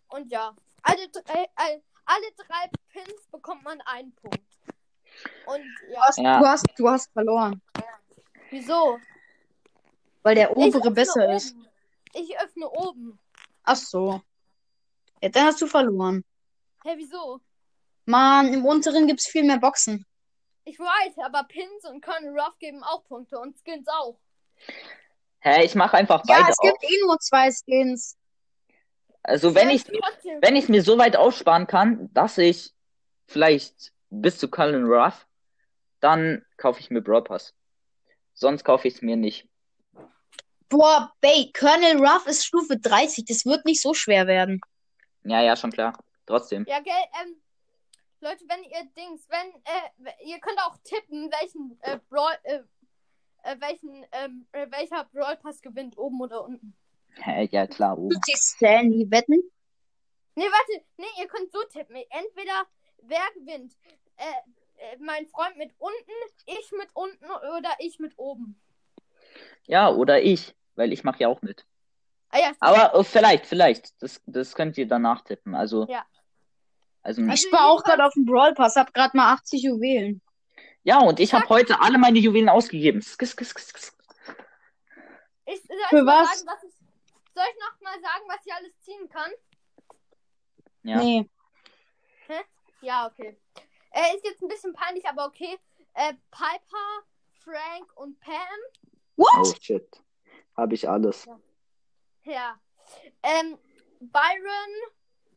Und 0.08 0.30
ja, 0.30 0.54
alle 0.82 1.08
drei, 1.08 1.44
äh, 1.56 1.80
alle 2.06 2.32
drei 2.36 2.70
Pins 2.90 3.26
bekommt 3.30 3.62
man 3.64 3.80
einen 3.82 4.12
Punkt. 4.14 4.40
Und 5.46 5.62
Du 5.86 5.92
ja, 5.92 6.00
hast, 6.02 6.18
Ja. 6.18 6.38
du 6.40 6.46
hast, 6.46 6.66
du 6.76 6.88
hast 6.88 7.12
verloren. 7.12 7.60
wieso? 8.50 8.98
Weil 10.22 10.34
der 10.34 10.56
obere 10.56 10.90
besser 10.90 11.34
ist. 11.34 11.54
oben. 11.54 11.68
Ich 12.14 12.38
öffne 12.40 12.68
oben. 12.70 13.18
Ach 13.64 13.76
so. 13.76 14.20
Ja, 15.22 15.28
dann 15.28 15.46
hast 15.46 15.60
du 15.60 15.66
verloren. 15.66 16.24
Hä, 16.84 16.94
wieso? 16.96 17.40
Mann, 18.06 18.52
im 18.54 18.64
unteren 18.64 19.06
gibt's 19.06 19.26
viel 19.26 19.44
mehr 19.44 19.58
Boxen. 19.58 20.06
Ich 20.64 20.78
weiß, 20.78 21.18
aber 21.24 21.44
Pins 21.44 21.84
und 21.84 22.02
Colonel 22.02 22.38
Ruff 22.38 22.58
geben 22.58 22.82
auch 22.82 23.04
Punkte 23.04 23.38
und 23.38 23.56
Skins 23.58 23.86
auch. 23.88 24.18
Hä, 25.40 25.64
ich 25.64 25.74
mach 25.74 25.92
einfach 25.92 26.22
Ja, 26.26 26.36
beide 26.36 26.50
es 26.50 26.58
gibt 26.58 26.74
auf. 26.74 26.82
eh 26.90 27.00
nur 27.02 27.18
zwei 27.20 27.50
Skins. 27.50 28.16
Also 29.22 29.54
wenn 29.54 29.68
Ja, 29.68 29.76
ich 29.76 29.84
trotzdem. 29.84 30.38
wenn 30.40 30.56
ich 30.56 30.68
mir 30.68 30.82
so 30.82 30.98
weit 30.98 31.16
aussparen 31.16 31.66
kann, 31.66 32.12
dass 32.14 32.38
ich 32.38 32.72
vielleicht 33.26 33.92
bis 34.10 34.38
zu 34.38 34.48
Cullen 34.48 34.84
Ruff, 34.86 35.26
dann 36.00 36.44
kaufe 36.56 36.80
ich 36.80 36.90
mir 36.90 37.02
Brawl 37.02 37.22
Pass. 37.22 37.54
Sonst 38.34 38.64
kaufe 38.64 38.88
ich 38.88 38.94
es 38.94 39.02
mir 39.02 39.16
nicht. 39.16 39.48
Boah, 40.68 41.12
Bay, 41.20 41.50
Colonel 41.58 41.98
Ruff 42.04 42.26
ist 42.26 42.44
Stufe 42.44 42.78
30. 42.78 43.24
Das 43.26 43.44
wird 43.46 43.64
nicht 43.64 43.80
so 43.82 43.94
schwer 43.94 44.26
werden. 44.26 44.60
Ja, 45.24 45.40
ja, 45.42 45.56
schon 45.56 45.72
klar. 45.72 45.98
Trotzdem. 46.26 46.64
Ja, 46.68 46.80
gell, 46.80 46.92
ähm, 47.22 47.40
Leute, 48.20 48.44
wenn 48.48 48.62
ihr 48.64 48.84
Dings, 48.96 49.26
wenn, 49.28 49.50
äh, 49.64 50.12
ihr 50.26 50.38
könnt 50.40 50.58
auch 50.60 50.76
tippen, 50.84 51.30
welchen, 51.40 51.78
äh, 51.82 51.98
Brawl, 52.10 52.32
äh, 52.44 52.60
äh, 53.42 53.56
welchen, 53.60 54.06
ähm, 54.12 54.46
äh, 54.52 54.66
welcher 54.70 55.04
Brawl 55.12 55.36
Pass 55.36 55.60
gewinnt, 55.60 55.96
oben 55.96 56.20
oder 56.20 56.44
unten. 56.44 56.74
Hä, 57.16 57.48
ja, 57.50 57.66
klar, 57.66 57.98
oben. 57.98 58.20
Die 58.26 58.36
Sandy 58.36 59.10
wetten? 59.10 59.42
Nee, 60.34 60.44
warte, 60.44 60.84
nee, 60.96 61.06
ihr 61.20 61.26
könnt 61.26 61.50
so 61.50 61.58
tippen. 61.64 61.96
Entweder 61.96 62.66
wer 63.02 63.26
gewinnt. 63.34 63.74
Äh, 64.16 64.24
äh, 64.76 64.96
mein 65.00 65.26
Freund 65.26 65.56
mit 65.56 65.72
unten, 65.78 66.12
ich 66.46 66.70
mit 66.72 66.88
unten 66.94 67.24
oder 67.24 67.70
ich 67.78 67.98
mit 67.98 68.16
oben. 68.16 68.60
Ja, 69.66 69.90
oder 69.90 70.22
ich, 70.22 70.54
weil 70.76 70.92
ich 70.92 71.04
mache 71.04 71.20
ja 71.20 71.28
auch 71.28 71.42
mit. 71.42 71.64
Ah 72.30 72.38
ja, 72.38 72.52
Aber 72.60 72.94
äh, 72.94 73.04
vielleicht, 73.04 73.46
vielleicht. 73.46 74.00
Das, 74.02 74.20
das 74.26 74.54
könnt 74.54 74.78
ihr 74.78 74.86
danach 74.86 75.22
tippen. 75.22 75.54
Also. 75.54 75.86
Ja. 75.88 76.04
Also, 77.02 77.22
Also 77.22 77.32
Ich 77.32 77.40
spare 77.40 77.70
auch 77.70 77.82
gerade 77.82 78.04
auf 78.04 78.12
dem 78.14 78.26
Brawl 78.26 78.54
Pass, 78.54 78.76
hab 78.76 78.92
gerade 78.92 79.16
mal 79.16 79.32
80 79.32 79.62
Juwelen. 79.62 80.20
Ja, 80.88 81.00
und 81.00 81.20
ich 81.20 81.34
habe 81.34 81.46
heute 81.50 81.80
alle 81.80 81.98
meine 81.98 82.18
Juwelen 82.18 82.48
ausgegeben. 82.48 83.02
Skis, 83.02 83.32
skis, 83.32 83.50
skis, 83.50 83.68
skis. 83.68 83.92
ich, 85.44 85.60
soll 85.60 85.76
Für 85.90 85.98
ich 85.98 86.02
mal 86.02 86.22
was? 86.22 86.38
Sagen, 86.40 86.50
was 86.50 86.64
ich, 86.64 86.74
soll 87.34 87.44
ich 87.52 87.58
noch 87.60 87.80
mal 87.82 88.00
sagen, 88.00 88.24
was 88.26 88.46
ich 88.46 88.54
alles 88.54 88.80
ziehen 88.80 89.08
kann? 89.10 89.30
Ja. 90.84 90.96
Nee. 90.96 91.28
Ja, 92.80 93.06
okay. 93.06 93.38
Äh, 93.90 94.16
ist 94.16 94.24
jetzt 94.24 94.40
ein 94.40 94.48
bisschen 94.48 94.72
peinlich, 94.72 95.06
aber 95.06 95.26
okay. 95.26 95.58
Äh, 95.92 96.14
Piper, 96.30 97.02
Frank 97.44 97.94
und 97.96 98.18
Pam. 98.20 98.34
Oh 99.16 99.24
What? 99.24 99.62
shit. 99.62 100.02
Habe 100.56 100.74
ich 100.74 100.88
alles. 100.88 101.26
Ja. 102.24 102.58
Ähm, 103.22 103.58
Byron, 104.00 104.72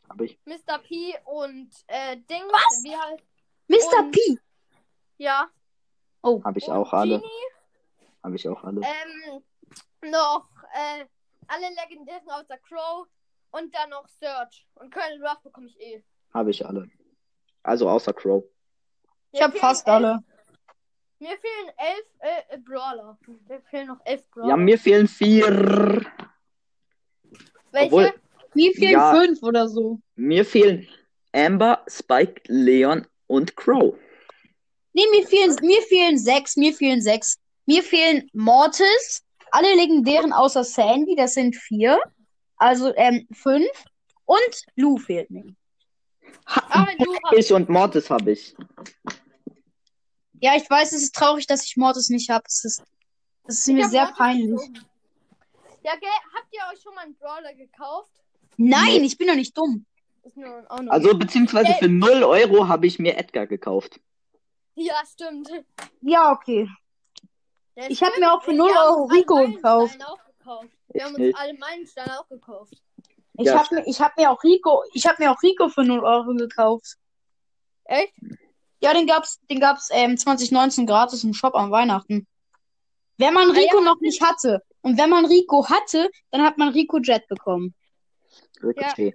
Habe 0.08 0.26
ich. 0.26 0.40
Mr. 0.46 0.78
P 0.80 1.14
und 1.26 1.72
äh, 1.88 2.16
Ding. 2.16 2.44
Was? 2.52 2.84
Wie 2.84 2.96
halt, 2.96 3.22
Mr. 3.68 4.06
Und- 4.06 4.12
P. 4.12 4.40
ja. 5.22 5.50
Habe 6.24 6.60
ich 6.60 6.68
und 6.68 6.74
auch 6.76 6.94
alle. 6.94 7.22
Habe 8.24 8.36
ich 8.36 8.48
auch 8.48 8.64
alle. 8.64 8.82
Ähm, 8.82 9.44
noch 10.12 10.48
äh, 10.74 11.06
alle 11.48 11.68
legendären 11.70 12.30
außer 12.30 12.58
Crow 12.60 13.08
und 13.52 13.74
dann 13.76 13.90
noch 13.90 14.08
Search. 14.08 14.68
Und 14.76 14.94
Colonel 14.94 15.26
Ruff 15.26 15.42
bekomme 15.44 15.68
ich 15.68 15.80
eh. 15.80 16.04
Habe 16.34 16.52
ich 16.52 16.66
alle. 16.66 16.90
Also 17.64 17.90
außer 17.90 18.14
Crow. 18.14 18.44
Ich 19.32 19.40
Mir 19.40 19.46
hab 19.46 19.52
fehlen 19.52 19.62
fast 19.62 19.88
elf, 19.88 19.96
alle. 19.96 20.24
Mir 21.20 21.38
fehlen 21.38 21.72
elf 21.78 22.06
äh, 22.20 22.56
äh, 22.56 22.58
Brawler. 22.60 23.18
Mir 23.48 23.62
fehlen 23.62 23.88
noch 23.88 24.00
elf 24.06 24.28
Brawler. 24.32 24.50
Ja, 24.50 24.58
mir 24.58 24.78
fehlen 24.78 25.08
vier. 25.08 25.48
Welche? 27.72 27.86
obwohl- 27.86 28.14
Wie 28.54 28.74
viel? 28.74 28.92
Ja. 28.92 29.14
Fünf 29.14 29.42
oder 29.44 29.68
so. 29.68 30.00
Mir 30.16 30.46
fehlen 30.46 30.88
Amber, 31.34 31.84
Spike, 31.88 32.42
Leon 32.48 33.08
und 33.28 33.56
Crow. 33.56 33.96
Nee, 34.94 35.06
mir 35.12 35.28
fehlen, 35.28 35.56
mir 35.62 35.82
fehlen 35.84 36.18
sechs, 36.18 36.58
mir 36.58 36.74
fehlen 36.74 37.02
sechs. 37.02 37.40
Mir 37.66 37.84
fehlen 37.84 38.30
Mortis, 38.34 39.24
alle 39.52 39.74
legendären 39.76 40.34
außer 40.34 40.64
Sandy, 40.64 41.16
das 41.16 41.36
sind 41.36 41.56
vier. 41.56 42.00
Also 42.58 42.94
ähm, 42.96 43.28
fünf. 43.32 43.70
Und 44.26 44.66
Lou 44.76 44.98
fehlt 44.98 45.30
mir. 45.30 45.44
Ah, 46.46 46.86
hast. 46.88 47.38
Ich 47.38 47.54
und 47.54 47.70
Mortis 47.70 48.10
habe 48.10 48.32
ich. 48.32 48.56
Ja, 50.42 50.56
ich 50.56 50.70
weiß, 50.70 50.94
es 50.94 51.04
ist 51.04 51.16
traurig, 51.16 51.48
dass 51.48 51.66
ich 51.66 51.78
Mortis 51.78 52.10
nicht 52.10 52.30
habe. 52.30 52.44
Es 52.48 52.64
ist, 52.66 52.84
es 53.48 53.60
ist 53.60 53.68
Ich 53.68 53.76
mir 53.76 53.90
sehr 53.90 54.04
Mortis 54.04 54.18
peinlich. 54.18 54.62
Ja, 55.84 55.96
gell, 56.00 56.10
habt 56.36 56.48
ihr 56.52 56.60
euch 56.72 56.82
schon 56.82 56.94
mal 56.94 57.06
einen 57.06 57.16
Brawler 57.16 57.54
gekauft? 57.54 58.12
Nein, 58.58 59.04
ich 59.04 59.18
bin 59.18 59.28
doch 59.28 59.36
nicht 59.36 59.58
dumm. 59.58 59.86
Ist 60.24 60.38
nur 60.38 60.64
auch 60.70 60.82
noch. 60.82 60.92
Also 60.92 61.18
beziehungsweise 61.18 61.74
für 61.80 61.90
0 61.90 62.24
Euro 62.24 62.68
habe 62.68 62.86
ich 62.86 63.00
mir 63.00 63.18
Edgar 63.18 63.48
gekauft. 63.48 64.00
Ja, 64.76 64.96
stimmt. 65.06 65.50
Ja, 66.02 66.32
okay. 66.32 66.68
Ja, 67.76 67.86
Ich 67.90 68.02
hab 68.02 68.10
stimmt. 68.10 68.26
mir 68.26 68.34
auch 68.34 68.42
für 68.44 68.52
Wir 68.52 68.58
0 68.58 68.70
haben 68.74 68.88
Euro 68.96 69.04
Rico 69.06 69.36
gekauft. 69.48 69.98
Auch 70.06 70.18
gekauft. 70.38 70.68
Ich 70.90 70.96
Wir 70.96 71.06
haben 71.06 71.16
uns 71.16 71.36
alle 71.36 71.54
Meilensteine 71.58 72.20
auch 72.20 72.28
gekauft. 72.28 72.74
Ich 73.38 73.46
Ja. 73.48 73.60
habe 73.64 73.76
mir, 73.76 73.88
ich 73.88 74.02
hab 74.02 74.18
mir 74.18 74.30
auch 74.30 74.44
Rico, 74.44 74.84
ich 74.94 75.06
habe 75.08 75.24
mir 75.24 75.32
auch 75.32 75.42
Rico 75.42 75.70
für 75.70 75.84
0 75.84 76.04
Euro 76.04 76.34
gekauft. 76.36 76.98
Echt? 77.86 78.14
Ja, 78.82 78.94
den 78.94 79.08
gab's, 79.08 79.40
den 79.50 79.60
gab's 79.60 79.90
ähm, 79.92 80.18
2019 80.18 80.86
gratis 80.86 81.24
im 81.24 81.34
Shop 81.34 81.56
am 81.56 81.72
Weihnachten. 81.72 82.28
Wenn 83.18 83.34
man 83.34 83.52
Ah, 83.52 83.54
ja, 83.54 83.60
Rico 83.62 83.78
aber 83.78 83.86
noch 83.86 84.00
nicht 84.02 84.22
hatte 84.22 84.64
und 84.82 84.98
wenn 84.98 85.10
man 85.10 85.26
Rico 85.26 85.70
hatte, 85.70 86.10
dann 86.32 86.42
hat 86.42 86.58
man 86.58 86.70
Rico 86.70 86.98
Jet 87.00 87.28
bekommen. 87.28 87.76
Ricochet. 88.62 89.14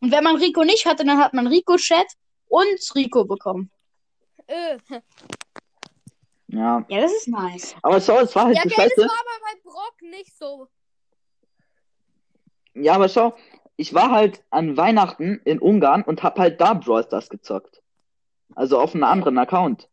Und 0.00 0.10
wenn 0.10 0.24
man 0.24 0.36
Rico 0.36 0.64
nicht 0.64 0.84
hatte, 0.86 1.04
dann 1.04 1.18
hat 1.18 1.32
man 1.34 1.46
Rico 1.46 1.76
Chat 1.76 2.06
und 2.48 2.94
Rico 2.94 3.24
bekommen. 3.24 3.70
Äh. 4.46 4.78
Ja. 6.48 6.84
Ja, 6.88 7.00
das 7.00 7.12
ist 7.12 7.28
nice. 7.28 7.74
Aber 7.82 8.00
schau, 8.00 8.18
es 8.20 8.34
war 8.36 8.44
halt 8.44 8.56
Ja, 8.56 8.62
so 8.64 8.68
gell, 8.68 8.76
das 8.76 8.92
scheiße. 8.94 9.08
war 9.08 9.18
aber 9.20 9.44
bei 9.54 9.70
Brock 9.70 10.02
nicht 10.02 10.36
so. 10.36 10.68
Ja, 12.74 12.94
aber 12.94 13.08
schau, 13.08 13.36
ich 13.76 13.94
war 13.94 14.10
halt 14.10 14.44
an 14.50 14.76
Weihnachten 14.76 15.40
in 15.44 15.58
Ungarn 15.58 16.02
und 16.02 16.22
hab 16.22 16.38
halt 16.38 16.60
da 16.60 16.74
Brawl 16.74 17.04
Stars 17.04 17.28
gezockt. 17.30 17.82
Also 18.54 18.78
auf 18.78 18.94
einem 18.94 19.04
anderen 19.04 19.38
Account. 19.38 19.88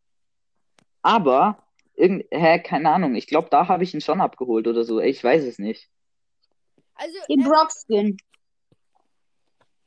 Aber, 1.02 1.62
irgend, 1.94 2.26
hä, 2.30 2.60
keine 2.60 2.90
Ahnung, 2.90 3.14
ich 3.14 3.26
glaube, 3.26 3.48
da 3.50 3.68
habe 3.68 3.84
ich 3.84 3.94
ihn 3.94 4.02
schon 4.02 4.20
abgeholt 4.20 4.66
oder 4.66 4.84
so. 4.84 5.00
Ich 5.00 5.24
weiß 5.24 5.44
es 5.44 5.58
nicht. 5.58 5.88
Also, 6.94 7.16
Den 7.30 7.40
ähm, 7.40 7.46
Brock 7.48 7.70
Skin. 7.72 8.16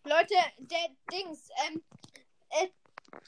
Leute, 0.06 0.34
der 0.58 0.88
Dings, 1.12 1.50
ähm, 1.70 1.82
äh, 2.50 2.68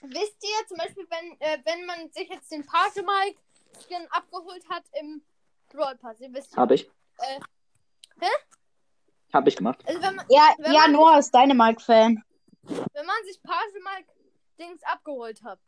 wisst 0.02 0.44
ihr 0.44 0.68
zum 0.68 0.78
Beispiel, 0.78 1.08
wenn, 1.10 1.40
äh, 1.42 1.60
wenn 1.66 1.86
man 1.86 2.12
sich 2.12 2.30
jetzt 2.30 2.52
den 2.52 2.66
Page 2.66 2.96
Mike 2.98 3.40
Skin 3.84 4.08
abgeholt 4.12 4.64
hat 4.70 4.84
im 5.00 5.24
Brawl 5.70 5.96
Pass, 5.98 6.20
ihr 6.22 6.34
wisst 6.34 6.52
ja. 6.52 6.58
Habe 6.58 6.76
ich. 6.76 6.90
Äh, 7.20 7.40
Habe 9.34 9.50
ich 9.50 9.56
gemacht. 9.58 9.84
Also 9.86 10.02
wenn 10.02 10.16
man, 10.16 10.26
Ja, 10.30 10.54
Wenn 10.58 10.74
ja, 10.74 10.82
man- 10.82 10.92
Noah 10.94 11.20
ist 11.20 11.34
Dynamite-Fan. 11.34 12.24
wenn 12.64 13.06
man 13.06 13.16
sich 13.26 13.42
Page 13.44 13.74
Mike 13.84 14.10
Dings 14.60 14.82
abgeholt 14.84 15.44
hat, 15.44 15.60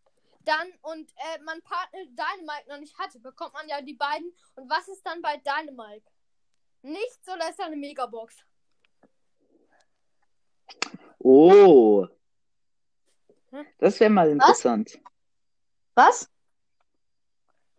dann 0.45 0.71
und 0.84 1.12
äh, 1.17 1.41
man 1.43 1.62
Partner 1.62 1.99
Dynamite 2.06 2.69
noch 2.69 2.80
nicht 2.80 2.97
hatte, 2.97 3.19
bekommt 3.19 3.53
man 3.53 3.67
ja 3.67 3.82
die 3.82 3.95
beiden. 3.95 4.32
Und 4.56 4.69
was 4.69 4.88
ist 4.88 5.06
dann 5.06 5.21
bei 5.21 5.36
Dynamite? 5.38 6.06
Nichts 6.84 7.27
oder 7.27 7.49
ist 7.49 7.60
da 7.60 7.65
eine 7.65 7.75
Megabox? 7.75 8.36
Oh. 11.19 12.08
Das 13.79 13.99
wäre 13.99 14.10
mal 14.10 14.29
interessant. 14.29 14.99
Was? 15.95 16.29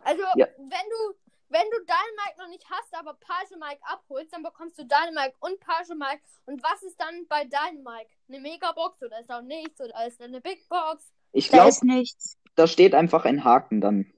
Also, 0.00 0.22
Ja. 0.37 0.46
wenn 0.57 0.68
du 0.68 1.14
wenn 1.50 1.64
du 1.70 1.78
Dynamite 1.78 2.38
noch 2.38 2.48
nicht 2.48 2.68
hast, 2.68 2.92
aber 2.94 3.14
Page 3.14 3.52
Mike 3.59 3.81
abholst, 3.83 4.35
dann 4.35 4.42
bekommst 4.42 4.78
du 4.78 4.85
Dynamite 4.85 5.35
und 5.40 5.59
Page 5.61 5.88
Mike. 5.96 6.20
Und 6.44 6.62
was 6.62 6.83
ist 6.83 7.00
dann 7.00 7.26
bei 7.26 7.44
Dynamite? 7.44 8.11
Eine 8.28 8.40
Megabox 8.40 9.02
oder 9.02 9.18
ist 9.18 9.31
da 9.31 9.40
nichts 9.40 9.81
oder 9.81 10.07
ist 10.07 10.20
da 10.20 10.24
eine 10.24 10.42
Big 10.42 10.68
Box? 10.68 11.11
Ich 11.33 11.48
glaube, 11.48 11.74
nichts. 11.87 12.37
da 12.54 12.66
steht 12.66 12.94
einfach 12.94 13.24
ein 13.24 13.44
Haken 13.44 13.81
dann. 13.81 14.12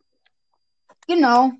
Genau. 1.07 1.53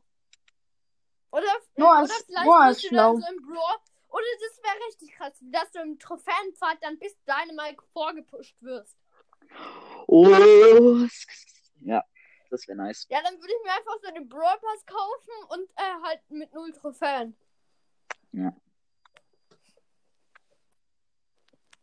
Oder, 1.31 1.47
Noah 1.77 2.03
oder 2.03 2.05
ist- 2.05 2.27
vielleicht 2.27 2.47
Noah 2.47 2.67
bist 2.69 2.83
ist 2.85 2.91
du 2.91 2.97
dann 2.97 3.21
so 3.21 3.27
im 3.29 3.43
Brawl. 3.47 3.77
Oder 4.09 4.25
das 4.41 4.63
wäre 4.65 4.87
richtig 4.89 5.13
krass, 5.13 5.39
dass 5.41 5.71
du 5.71 5.79
im 5.83 5.99
Trophäenpfad 6.01 6.79
dann 6.83 6.99
bis 6.99 7.17
Dynamite 7.27 7.81
vorgepusht 7.93 8.57
wirst. 8.61 8.97
Oh. 10.07 11.07
Ja, 11.83 12.05
das 12.51 12.67
wäre 12.67 12.79
nice. 12.79 13.07
Ja, 13.09 13.21
dann 13.23 13.35
würde 13.41 13.53
ich 13.53 13.65
mir 13.65 13.73
einfach 13.73 13.97
so 14.03 14.13
den 14.13 14.29
Brawl 14.29 14.59
Pass 14.61 14.87
kaufen 14.87 15.61
und 15.61 15.71
äh, 15.77 16.03
halt 16.03 16.21
mit 16.31 16.53
null 16.53 16.73
Trophäen. 16.73 17.37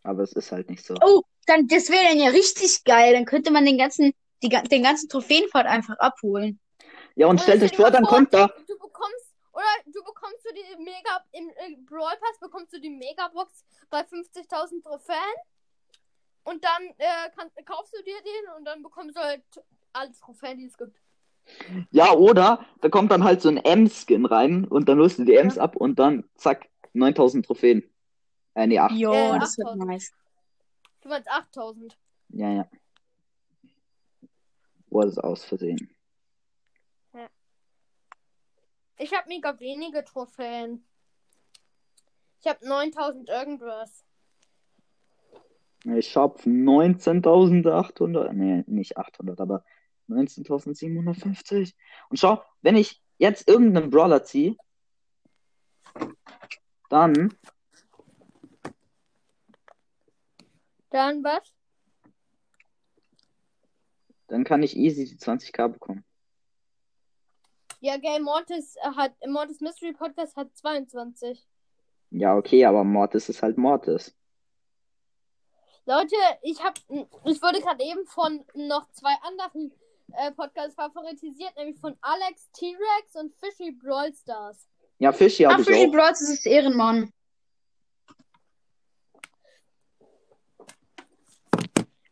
Aber 0.07 0.23
es 0.23 0.31
ist 0.33 0.51
halt 0.53 0.69
nicht 0.69 0.85
so. 0.85 0.95
Oh, 1.03 1.21
dann, 1.47 1.67
das 1.67 1.89
wäre 1.89 2.05
dann 2.07 2.17
ja 2.17 2.29
richtig 2.29 2.83
geil. 2.85 3.13
Dann 3.13 3.25
könnte 3.25 3.51
man 3.51 3.65
den 3.65 3.77
ganzen, 3.77 4.13
die, 4.41 4.47
den 4.47 4.83
ganzen 4.83 5.09
Trophäenpfad 5.09 5.65
einfach 5.65 5.99
abholen. 5.99 6.59
Ja, 7.15 7.27
und 7.27 7.35
Oder 7.35 7.43
stellt 7.43 7.63
euch 7.63 7.73
stell 7.73 7.77
dir 7.77 7.83
vor, 7.83 7.91
dann 7.91 8.05
kommt 8.05 8.33
da. 8.33 8.47
Du 8.47 8.77
bekommst, 8.79 9.35
oder 9.51 9.65
du 9.85 10.01
bekommst 10.03 10.45
du 10.45 10.53
die 10.53 10.81
Mega, 10.81 11.23
im 11.33 11.49
äh, 11.49 11.75
Brawl 11.85 12.15
Pass 12.21 12.39
bekommst 12.39 12.73
du 12.73 12.79
die 12.79 12.89
Megabox 12.89 13.65
bei 13.89 13.99
50.000 13.99 14.81
Trophäen. 14.81 15.17
Und 16.47 16.63
dann 16.63 16.83
äh, 16.97 17.29
kann, 17.35 17.51
kaufst 17.65 17.93
du 17.93 18.01
dir 18.03 18.15
den 18.21 18.55
und 18.57 18.63
dann 18.63 18.81
bekommst 18.81 19.17
du 19.17 19.19
halt 19.19 19.43
alle 19.91 20.13
Trophäen, 20.13 20.57
die 20.57 20.67
es 20.67 20.77
gibt. 20.77 20.97
Ja, 21.91 22.13
oder 22.13 22.65
da 22.79 22.87
kommt 22.87 23.11
dann 23.11 23.25
halt 23.25 23.41
so 23.41 23.49
ein 23.49 23.57
M-Skin 23.57 24.25
rein 24.25 24.63
und 24.63 24.87
dann 24.87 24.97
holst 24.97 25.19
du 25.19 25.25
die 25.25 25.35
Ms 25.35 25.57
ab 25.57 25.75
und 25.75 25.99
dann 25.99 26.23
zack, 26.35 26.69
9000 26.93 27.45
Trophäen. 27.45 27.83
Äh, 28.53 28.67
nee, 28.67 28.79
8. 28.79 28.93
Jo, 28.93 29.11
Äh, 29.11 29.39
das 29.39 29.57
wird 29.57 29.67
8000. 29.67 29.87
nice. 29.87 30.13
Du 31.01 31.09
meinst 31.09 31.29
8.000. 31.29 31.93
Ja, 32.29 32.49
ja. 32.49 32.69
Boah, 34.89 35.03
das 35.03 35.13
ist 35.13 35.19
aus 35.19 35.43
Versehen. 35.43 35.93
Ich 38.99 39.13
habe 39.13 39.27
mega 39.27 39.59
wenige 39.59 40.05
Trophäen. 40.05 40.87
Ich 42.39 42.47
habe 42.47 42.65
9000 42.65 43.27
irgendwas. 43.27 44.06
Ich 45.85 46.15
hab 46.17 46.41
19.800, 46.41 48.33
nee, 48.33 48.63
nicht 48.67 48.97
800, 48.97 49.39
aber 49.39 49.63
19.750. 50.09 51.73
Und 52.09 52.17
schau, 52.17 52.41
wenn 52.61 52.75
ich 52.75 53.01
jetzt 53.17 53.47
irgendeinen 53.47 53.89
Brawler 53.89 54.23
ziehe, 54.23 54.55
dann, 56.89 57.33
Dann 60.89 61.23
was? 61.23 61.53
dann 64.27 64.43
kann 64.43 64.63
ich 64.63 64.75
easy 64.75 65.05
die 65.05 65.17
20k 65.17 65.67
bekommen. 65.69 66.03
Ja, 67.79 67.97
Game 67.97 68.23
Mortis 68.23 68.75
äh, 68.77 68.91
hat, 68.95 69.13
Mortis 69.27 69.61
Mystery 69.61 69.93
Podcast 69.93 70.35
hat 70.35 70.55
22. 70.55 71.45
Ja, 72.09 72.35
okay, 72.35 72.65
aber 72.65 72.83
Mortis 72.83 73.29
ist 73.29 73.43
halt 73.43 73.57
Mortis. 73.57 74.15
Leute, 75.87 76.15
ich 76.41 76.61
hab, 76.61 76.73
ich 77.23 77.41
wurde 77.41 77.61
gerade 77.61 77.81
eben 77.81 78.05
von 78.07 78.43
noch 78.55 78.91
zwei 78.91 79.13
anderen 79.21 79.71
äh, 80.11 80.33
Podcasts 80.33 80.75
favoritisiert, 80.75 81.55
nämlich 81.55 81.79
von 81.79 81.95
Alex 82.01 82.51
T-Rex 82.51 83.15
und 83.15 83.33
Fishy 83.35 83.71
Brawl 83.71 84.13
Stars. 84.13 84.67
Ja, 84.99 85.13
Fishy 85.13 85.43
habe 85.43 85.61
ich 85.61 85.67
Fishy 85.67 85.87
auch. 85.87 85.91
Bros 85.93 86.19
ist 86.19 86.45
Ehrenmann. 86.45 87.13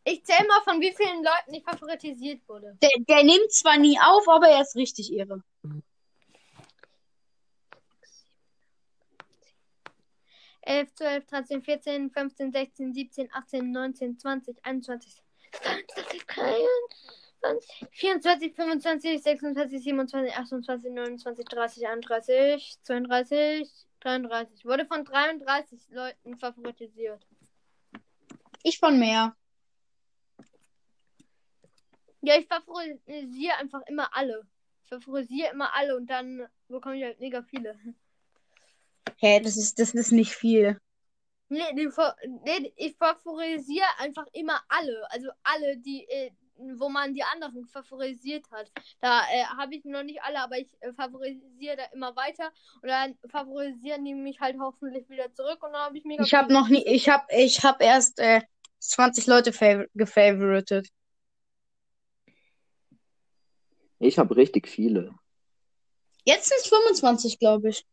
Ich 0.06 0.24
zähle 0.24 0.48
mal, 0.48 0.62
von 0.64 0.80
wie 0.80 0.94
vielen 0.94 1.22
Leuten 1.24 1.54
ich 1.54 1.64
favoritisiert 1.64 2.48
wurde. 2.48 2.78
Der, 2.82 2.92
der 3.00 3.24
nimmt 3.24 3.52
zwar 3.52 3.78
nie 3.78 4.00
auf, 4.00 4.26
aber 4.30 4.48
er 4.48 4.62
ist 4.62 4.78
richtig 4.78 5.12
Ehre. 5.12 5.44
11, 10.66 10.96
12, 10.96 11.26
13, 11.28 11.62
14, 11.62 12.10
15, 12.12 12.52
16, 12.52 12.94
17, 12.94 13.30
18, 13.32 13.72
19, 13.72 14.20
20, 14.20 14.66
21, 14.66 15.24
22, 15.52 16.26
23, 16.28 17.06
24, 17.92 18.56
25, 18.56 19.22
26, 19.22 19.84
27, 19.84 20.34
28, 20.34 20.92
29, 20.92 21.46
30, 21.46 21.88
31, 21.88 22.78
32, 22.84 23.70
33. 24.00 24.66
Wurde 24.66 24.86
von 24.86 25.06
33 25.06 25.90
Leuten 25.90 26.38
favoritisiert. 26.38 27.26
Ich 28.64 28.80
von 28.80 28.98
mehr. 28.98 29.36
Ja, 32.22 32.38
ich 32.40 32.48
favorisiere 32.48 33.58
einfach 33.58 33.82
immer 33.88 34.16
alle. 34.16 34.48
Ich 34.84 34.90
favorisiere 34.90 35.52
immer 35.52 35.74
alle 35.76 35.96
und 35.96 36.08
dann 36.08 36.48
bekomme 36.68 36.98
ich 36.98 37.04
halt 37.04 37.20
mega 37.20 37.44
viele. 37.44 37.78
Hä, 39.18 39.40
das 39.40 39.58
ist, 39.58 39.80
das 39.80 39.94
ist 39.94 40.12
nicht 40.12 40.34
viel. 40.34 40.80
Nee, 41.50 41.74
die, 41.74 41.90
nee, 42.44 42.74
ich 42.76 42.96
favorisiere 42.98 43.86
einfach 44.00 44.26
immer 44.34 44.62
alle. 44.68 45.06
Also 45.12 45.30
alle, 45.44 45.78
die, 45.78 46.08
äh, 46.10 46.32
wo 46.58 46.90
man 46.90 47.14
die 47.14 47.24
anderen 47.24 47.68
favorisiert 47.68 48.50
hat. 48.52 48.72
Da 49.02 49.22
äh, 49.32 49.44
habe 49.58 49.76
ich 49.76 49.86
noch 49.86 50.04
nicht 50.04 50.22
alle, 50.24 50.40
aber 50.40 50.58
ich 50.58 50.68
äh, 50.80 50.94
favorisiere 50.94 51.78
da 51.78 51.84
immer 51.94 52.16
weiter. 52.16 52.52
Und 52.82 52.90
dann 52.90 53.18
favorisieren 53.30 54.04
die 54.06 54.14
mich 54.14 54.40
halt 54.40 54.58
hoffentlich 54.60 55.08
wieder 55.10 55.34
zurück. 55.34 55.64
Und 55.64 55.74
dann 55.74 55.82
habe 55.82 55.98
ich 55.98 56.06
mega 56.06 56.24
Ich 56.24 56.34
habe 56.34 56.52
noch 56.52 56.68
nie, 56.68 56.84
ich 56.86 57.10
habe, 57.10 57.26
ich 57.30 57.64
habe 57.64 57.84
erst 57.84 58.20
äh, 58.20 58.42
20 58.80 59.28
Leute 59.28 59.54
fav 59.54 59.86
gefavoritet. 59.94 60.90
Ich 64.00 64.18
habe 64.18 64.36
richtig 64.36 64.68
viele. 64.68 65.14
Jetzt 66.26 66.50
sind 66.50 66.58
es 66.60 66.68
25, 66.68 67.40
glaube 67.40 67.70
ich. 67.70 67.86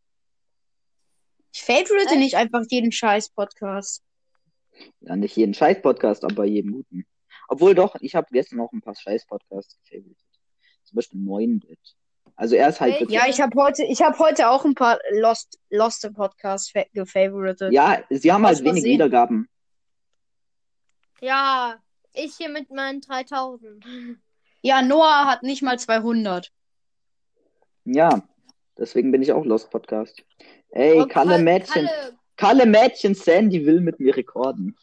Ich 1.53 1.61
favorite 1.63 2.07
Echt? 2.09 2.17
nicht 2.17 2.35
einfach 2.35 2.63
jeden 2.69 2.91
scheiß 2.91 3.29
Podcast. 3.29 4.03
Ja, 5.01 5.15
nicht 5.15 5.35
jeden 5.35 5.53
Scheiß-Podcast, 5.53 6.23
aber 6.23 6.45
jeden 6.45 6.71
guten. 6.71 7.05
Obwohl 7.47 7.75
doch, 7.75 7.95
ich 7.99 8.15
habe 8.15 8.25
gestern 8.31 8.59
auch 8.59 8.71
ein 8.73 8.81
paar 8.81 8.95
Scheiß-Podcasts 8.95 9.77
gefavoritet. 9.77 10.17
Zum 10.83 10.95
Beispiel 10.95 11.19
9-Bit. 11.19 11.79
Also 12.35 12.55
er 12.55 12.69
ist 12.69 12.81
halt 12.81 12.93
Welche? 12.93 13.01
wirklich. 13.01 13.19
Ja, 13.19 13.27
ich 13.29 13.39
habe 13.39 13.55
heute, 13.61 13.83
ich 13.83 14.01
habe 14.01 14.17
heute 14.17 14.49
auch 14.49 14.65
ein 14.65 14.73
paar 14.73 14.97
Lost, 15.11 15.59
Lost 15.69 16.09
Podcasts 16.15 16.71
fa- 16.71 16.85
gefavoritet. 16.93 17.71
Ja, 17.71 18.03
sie 18.09 18.31
haben 18.31 18.43
halt 18.47 18.63
wenig. 18.63 18.83
Wiedergaben. 18.83 19.47
Ja, 21.21 21.77
ich 22.13 22.35
hier 22.35 22.49
mit 22.49 22.71
meinen 22.71 23.01
3000. 23.01 23.85
Ja, 24.65 24.81
Noah 24.81 25.25
hat 25.25 25.43
nicht 25.43 25.61
mal 25.61 25.77
200. 25.77 26.49
Ja, 27.83 28.23
deswegen 28.77 29.11
bin 29.11 29.21
ich 29.21 29.33
auch 29.33 29.43
Lost 29.43 29.69
Podcast. 29.69 30.23
Ey, 30.75 31.07
Kalle 31.07 31.35
Kal- 31.35 31.43
Mädchen. 31.43 31.85
Kalle, 31.85 32.17
Kalle 32.35 32.65
Mädchen 32.65 33.13
Sandy 33.15 33.65
will 33.65 33.79
mit 33.81 33.99
mir 33.99 34.15
rekorden. 34.15 34.75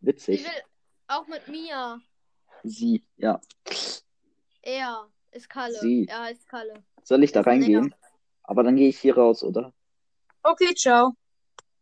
die 0.00 0.06
Witzig. 0.06 0.44
will 0.44 0.62
auch 1.08 1.26
mit 1.26 1.46
mir. 1.48 2.00
Sie, 2.64 3.04
ja. 3.16 3.40
Er 4.62 5.08
ist 5.32 5.48
Kalle. 5.50 5.78
Sie. 5.78 6.06
Er 6.08 6.22
heißt 6.22 6.48
Kalle. 6.48 6.82
Soll 7.02 7.22
ich 7.24 7.32
da 7.32 7.42
reingehen? 7.42 7.94
Aber 8.44 8.62
dann 8.62 8.76
gehe 8.76 8.88
ich 8.88 8.98
hier 8.98 9.16
raus, 9.16 9.42
oder? 9.44 9.72
Okay, 10.42 10.74
ciao. 10.74 11.12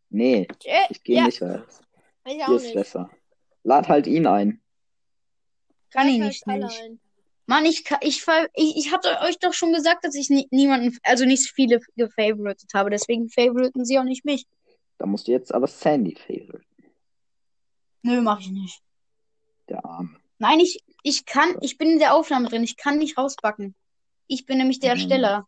Nee, 0.09 0.47
ich 0.89 1.03
gehe 1.03 1.17
ja, 1.17 1.25
nicht 1.25 1.41
raus. 1.41 1.81
ich 2.25 2.33
Hier 2.33 2.47
auch 2.47 2.51
ist 2.55 2.63
nicht. 2.63 2.73
besser. 2.75 3.09
Lad 3.63 3.87
halt 3.87 4.07
ihn 4.07 4.27
ein. 4.27 4.61
Kann 5.91 6.07
ich 6.07 6.19
halt 6.19 6.29
nicht. 6.29 6.43
Kalle 6.43 6.65
nicht. 6.65 7.00
Mann, 7.51 7.65
ich, 7.65 7.83
ich, 7.99 8.25
ich, 8.53 8.77
ich 8.77 8.93
hatte 8.93 9.19
euch 9.23 9.37
doch 9.37 9.51
schon 9.53 9.73
gesagt, 9.73 10.05
dass 10.05 10.15
ich 10.15 10.29
ni 10.29 10.47
niemanden, 10.51 10.97
also 11.03 11.25
nicht 11.25 11.43
so 11.43 11.49
viele 11.53 11.81
gefavoritet 11.97 12.73
habe. 12.73 12.89
Deswegen 12.89 13.29
favoriten 13.29 13.83
sie 13.83 13.99
auch 13.99 14.05
nicht 14.05 14.23
mich. 14.23 14.47
Da 14.97 15.05
musst 15.05 15.27
du 15.27 15.33
jetzt 15.33 15.53
aber 15.53 15.67
Sandy 15.67 16.15
favorite. 16.15 16.63
Nö, 18.03 18.21
mach 18.21 18.39
ich 18.39 18.51
nicht. 18.51 18.81
Der 19.67 19.83
Arme. 19.83 20.15
Nein, 20.39 20.61
ich, 20.61 20.81
ich 21.03 21.25
kann, 21.25 21.57
ich 21.59 21.77
bin 21.77 21.89
in 21.89 21.99
der 21.99 22.13
Aufnahme 22.15 22.47
drin. 22.47 22.63
Ich 22.63 22.77
kann 22.77 22.97
nicht 22.99 23.17
rausbacken. 23.17 23.75
Ich 24.27 24.45
bin 24.45 24.57
nämlich 24.57 24.79
der 24.79 24.95
Mhm. 24.95 24.99
Ersteller. 25.01 25.47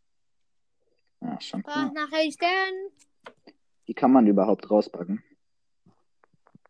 Ja, 1.22 1.40
schon 1.40 1.64
klar. 1.64 1.90
Nachrichten? 1.94 2.46
Wie 3.86 3.94
kann 3.94 4.12
man 4.12 4.28
überhaupt 4.28 4.70
rauspacken? 4.70 5.24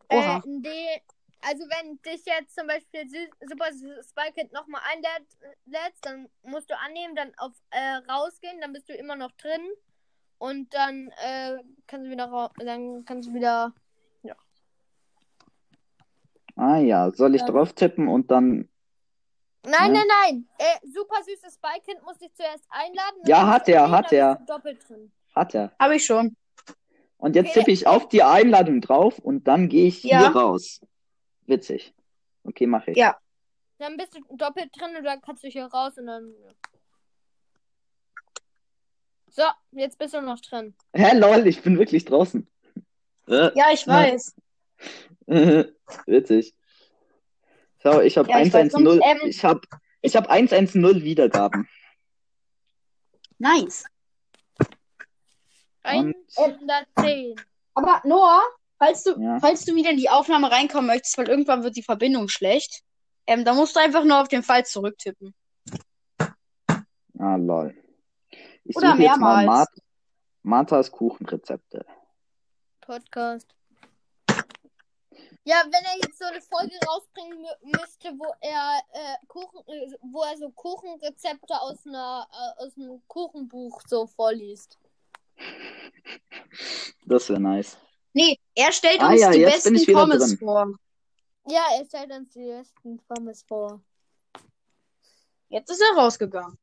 Oha. 0.10 0.43
Äh, 0.46 0.48
nee, 0.48 1.02
also 1.46 1.64
wenn 1.64 2.02
dich 2.02 2.26
jetzt 2.26 2.56
zum 2.56 2.68
Beispiel 2.68 3.10
Super 3.48 3.70
Spike 4.04 4.50
nochmal 4.54 4.82
einlädst, 4.92 6.06
dann 6.06 6.30
musst 6.44 6.70
du 6.70 6.78
annehmen, 6.78 7.16
dann 7.16 7.34
auf 7.38 7.52
äh, 7.72 7.96
rausgehen, 8.12 8.62
dann 8.62 8.74
bist 8.74 8.90
du 8.90 8.94
immer 8.94 9.16
noch 9.16 9.32
drin 9.34 9.62
und 10.38 10.74
dann 10.74 11.10
äh, 11.24 11.58
kannst 11.88 12.08
du 12.08 12.12
wieder 12.12 12.52
dann 12.58 13.06
kannst 13.06 13.30
du 13.30 13.34
wieder 13.34 13.74
Ah 16.56 16.78
ja, 16.78 17.10
soll 17.12 17.36
ich 17.36 17.42
Ja. 17.42 17.48
drauf 17.48 17.74
tippen 17.74 18.08
und 18.08 18.30
dann. 18.30 18.70
Nein, 19.66 19.74
Ja. 19.74 19.88
nein, 19.88 20.08
nein. 20.22 20.50
Äh, 20.60 20.88
super 20.88 21.24
süßes 21.24 21.56
Spike-Kind 21.56 22.04
muss 22.04 22.18
dich 22.18 22.34
zuerst 22.36 22.66
einladen. 22.70 23.22
Ja, 23.26 23.48
hat 23.48 23.68
er, 23.70 23.86
annehmen, 23.86 23.98
hat 23.98 24.14
er. 24.14 24.36
doppelt 24.46 24.88
drin. 24.88 25.12
Hat 25.36 25.56
er. 25.56 25.72
Habe 25.80 25.96
ich 25.96 26.06
schon. 26.06 26.36
Und 27.18 27.36
jetzt 27.36 27.50
Okay. 27.52 27.60
tippe 27.60 27.72
ich 27.72 27.88
auf 27.88 28.08
die 28.10 28.22
Einladung 28.24 28.82
drauf 28.82 29.18
und 29.18 29.48
dann 29.48 29.70
gehe 29.70 29.88
ich 29.88 30.04
Ja. 30.04 30.20
hier 30.20 30.36
raus. 30.36 30.82
Witzig. 31.48 31.94
Okay, 32.44 32.68
mache 32.68 32.92
ich. 32.92 32.98
Ja. 32.98 33.18
Dann 33.80 33.98
bist 33.98 34.16
du 34.16 34.20
doppelt 34.36 34.70
drin 34.78 34.96
und 34.96 35.04
dann 35.04 35.22
kannst 35.22 35.44
du 35.44 35.48
hier 35.48 35.66
raus 35.66 35.98
und 35.98 36.06
dann. 36.08 36.34
So, 39.30 39.44
jetzt 39.72 39.98
bist 39.98 40.14
du 40.14 40.22
noch 40.22 40.40
drin. 40.40 40.76
Hä, 40.94 41.18
lol, 41.18 41.48
ich 41.48 41.62
bin 41.62 41.78
wirklich 41.80 42.06
draußen. 42.06 42.48
Äh, 43.28 43.52
Ja, 43.56 43.72
ich 43.74 43.88
weiß. 43.88 44.36
Witzig. 46.06 46.54
Schau, 47.82 48.00
ich 48.02 48.18
habe 48.18 48.30
Ja, 48.30 48.42
ich 48.42 48.54
weiß. 48.54 48.74
110. 48.76 48.88
Und, 48.88 49.02
ähm, 49.04 49.20
Ich 49.30 49.44
habe 49.44 49.62
ich 50.02 50.16
hab 50.16 50.30
110 50.30 51.04
Wiedergaben. 51.04 51.68
Nice. 53.40 53.86
Und- 55.84 56.16
110. 56.38 57.36
Aber 57.74 58.02
Noah, 58.06 58.42
falls 58.78 59.04
du, 59.04 59.20
Ja. 59.20 59.40
falls 59.40 59.66
du 59.66 59.76
wieder 59.76 59.92
in 59.92 59.98
die 59.98 60.10
Aufnahme 60.10 60.52
reinkommen 60.52 60.88
möchtest, 60.88 61.18
weil 61.18 61.30
irgendwann 61.30 61.64
wird 61.64 61.76
die 61.76 61.84
Verbindung 61.84 62.28
schlecht, 62.28 62.82
ähm, 63.28 63.46
dann 63.46 63.56
musst 63.56 63.76
du 63.76 63.80
einfach 63.80 64.04
nur 64.04 64.22
auf 64.22 64.28
den 64.28 64.44
Fall 64.44 64.66
zurücktippen. 64.66 65.34
Ah, 67.20 67.36
lol. 67.36 67.76
Ich 68.66 68.76
Oder 68.76 68.92
suche 68.92 69.04
jetzt 69.04 69.18
mal 69.20 69.46
mehrmals. 69.46 69.46
Mart 69.46 69.70
Marthas 70.44 70.92
Kuchenrezepte. 70.92 71.86
Podcast. 72.82 73.56
Ja, 75.46 75.62
wenn 75.66 75.84
er 75.84 75.98
jetzt 76.02 76.18
so 76.20 76.26
eine 76.26 76.42
Folge 76.42 76.74
rausbringen 76.88 77.42
mü 77.42 77.48
müsste, 77.78 78.10
wo 78.18 78.34
er 78.40 78.80
äh, 78.94 79.16
Kuchen, 79.28 79.60
äh, 79.68 79.92
wo 80.02 80.24
er 80.24 80.38
so 80.38 80.50
Kuchenrezepte 80.52 81.60
aus 81.60 81.86
einer 81.86 82.28
äh, 82.32 82.64
aus 82.64 82.78
einem 82.78 83.02
Kuchenbuch 83.08 83.82
so 83.88 84.08
vorliest. 84.08 84.80
Das 87.06 87.30
wäre 87.30 87.42
nice. 87.42 87.78
Nee, 88.13 88.39
er 88.56 88.71
stellt 88.71 89.02
Ah 89.02 89.10
uns 89.12 89.21
ja, 89.21 89.32
die 89.32 89.43
besten 89.43 89.76
Pommes 89.93 90.28
drin. 90.28 90.38
vor. 90.38 90.73
Ja, 91.47 91.63
er 91.78 91.86
stellt 91.86 92.12
uns 92.12 92.30
die 92.34 92.47
ersten 92.49 92.99
Pommes 93.08 93.43
vor. 93.43 93.82
Jetzt 95.49 95.69
ist 95.71 95.82
er 95.82 95.97
rausgegangen. 96.02 96.58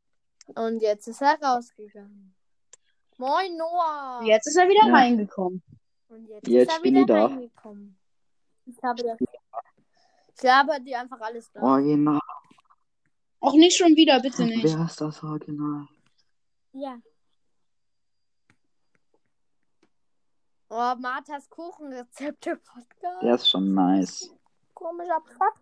Und 0.55 0.81
jetzt 0.81 1.07
ist 1.07 1.21
er 1.23 1.39
rausgegangen. 1.41 2.35
Moin 3.19 3.57
Noah. 3.57 4.23
Jetzt 4.25 4.47
ist 4.47 4.57
er 4.57 4.69
wieder 4.69 4.87
Ja. 4.89 4.95
reingekommen. 4.95 5.63
Und 6.09 6.27
jetzt, 6.29 6.47
Jetzt 6.49 6.69
ist 6.71 6.77
er 6.77 6.83
bin 6.83 6.95
wieder 6.95 7.01
ich 7.03 7.07
da. 7.07 7.27
reingekommen. 7.27 7.99
Ich 8.67 8.83
habe 8.83 9.03
dir. 9.03 9.17
Ich 10.43 10.49
habe 10.51 10.81
dir 10.81 11.01
einfach 11.01 11.21
alles 11.21 11.51
da. 11.53 11.61
Original. 11.61 12.19
Auch 13.41 13.55
nicht 13.55 13.77
schon 13.77 13.95
wieder, 13.97 14.21
bitte 14.21 14.45
nicht. 14.45 14.65
Wer 14.65 14.85
ist 14.87 15.01
das 15.01 15.23
Original? 15.23 15.87
Ja. 16.73 16.99
Oh, 20.73 20.95
Marthas 21.01 21.49
Kuchenrezepte-Podcast. 21.51 23.23
Der 23.23 23.35
ist 23.35 23.51
schon 23.51 23.75
nice. 23.75 24.33
Komischer 24.73 25.19
Podcast. 25.21 25.59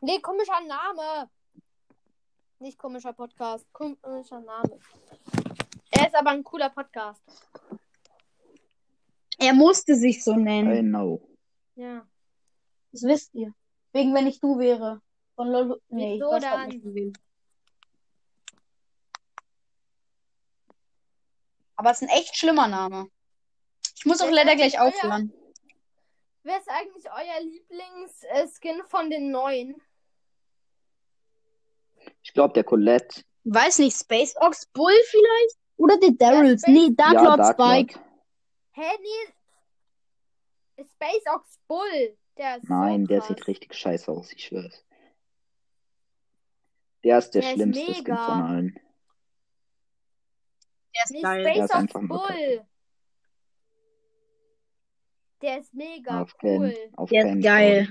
Nee, 0.00 0.20
komischer 0.20 0.60
Name. 0.66 1.30
Nicht 2.58 2.78
komischer 2.78 3.12
Podcast. 3.12 3.70
Komischer 3.74 4.40
Name. 4.40 4.78
Er 5.90 6.06
ist 6.06 6.14
aber 6.14 6.30
ein 6.30 6.42
cooler 6.42 6.70
Podcast. 6.70 7.22
Er 9.38 9.52
musste 9.52 9.94
sich 9.94 10.24
so 10.24 10.34
nennen. 10.34 10.72
I 10.74 10.80
know. 10.80 11.20
Ja. 11.74 12.06
Das 12.92 13.02
wisst 13.02 13.34
ihr. 13.34 13.52
Wegen, 13.92 14.14
wenn 14.14 14.26
ich 14.26 14.40
du 14.40 14.58
wäre. 14.58 15.02
Von 15.34 15.48
Lolo. 15.48 15.76
Nee, 15.88 16.14
ich 16.14 16.20
Wieso 16.20 16.30
weiß 16.30 16.42
grad 16.42 16.54
dann? 16.54 16.68
nicht, 16.68 16.84
wem. 16.86 17.12
Aber 21.76 21.90
es 21.90 22.00
ist 22.00 22.08
ein 22.08 22.16
echt 22.16 22.34
schlimmer 22.34 22.66
Name. 22.66 23.10
Ich 23.96 24.04
muss 24.04 24.20
auch 24.20 24.30
leider 24.30 24.54
gleich 24.56 24.78
aufhören. 24.78 25.32
Wer 26.42 26.58
ist 26.58 26.68
eigentlich 26.68 27.04
euer 27.10 27.40
Lieblings-Skin 27.40 28.82
von 28.88 29.10
den 29.10 29.30
neuen? 29.30 29.80
Ich 32.22 32.32
glaube, 32.32 32.54
der 32.54 32.64
Colette. 32.64 33.22
Weiß 33.44 33.78
nicht, 33.78 33.96
Space 33.96 34.34
Ox 34.36 34.66
Bull 34.66 34.92
vielleicht? 35.08 35.56
Oder 35.76 35.98
der 35.98 36.10
Daryls? 36.12 36.62
Space- 36.62 36.72
nee, 36.74 36.94
Dark 36.94 37.14
ja, 37.14 37.22
Lord 37.24 37.38
Dark 37.38 37.54
Spike. 37.60 38.00
Hä, 38.72 38.82
nee. 39.00 40.84
Space 40.84 41.24
Ox 41.34 41.58
Bull. 41.66 42.16
Der 42.36 42.58
ist 42.58 42.68
Nein, 42.68 43.02
so 43.02 43.06
der 43.08 43.18
krass. 43.20 43.28
sieht 43.28 43.46
richtig 43.48 43.74
scheiße 43.74 44.10
aus, 44.10 44.30
ich 44.32 44.44
schwör's. 44.44 44.84
Der 47.02 47.18
ist 47.18 47.30
der, 47.30 47.40
Der 47.42 47.50
ist 47.50 47.54
schlimmste 47.56 47.84
Skin 47.84 48.02
mega. 48.02 48.26
von 48.26 48.42
allen. 48.42 48.80
Der 50.94 51.04
ist 51.04 51.10
Nee, 51.12 51.22
geil. 51.22 51.42
Der 51.44 51.52
Space 51.52 51.64
ist 51.64 51.70
Ox 51.70 51.80
einfach 51.80 52.00
nur 52.02 52.18
Bull. 52.28 52.66
Der 55.46 55.60
ist 55.60 55.72
mega 55.74 56.22
Auf 56.22 56.34
cool. 56.42 56.74
auf 56.96 57.08
Der 57.08 57.24
ist 57.36 57.40
geil. 57.44 57.88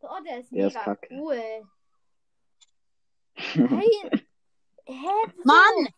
Oh, 0.00 0.08
der 0.24 0.38
ist 0.38 0.52
Der 0.52 0.68
ist 0.68 0.74
mega 0.74 0.84
kacke. 0.84 1.08
cool. 1.10 1.42
Fall. 3.36 3.68
Hey, 3.68 4.20
hä? 4.86 5.32
Mann! 5.42 5.88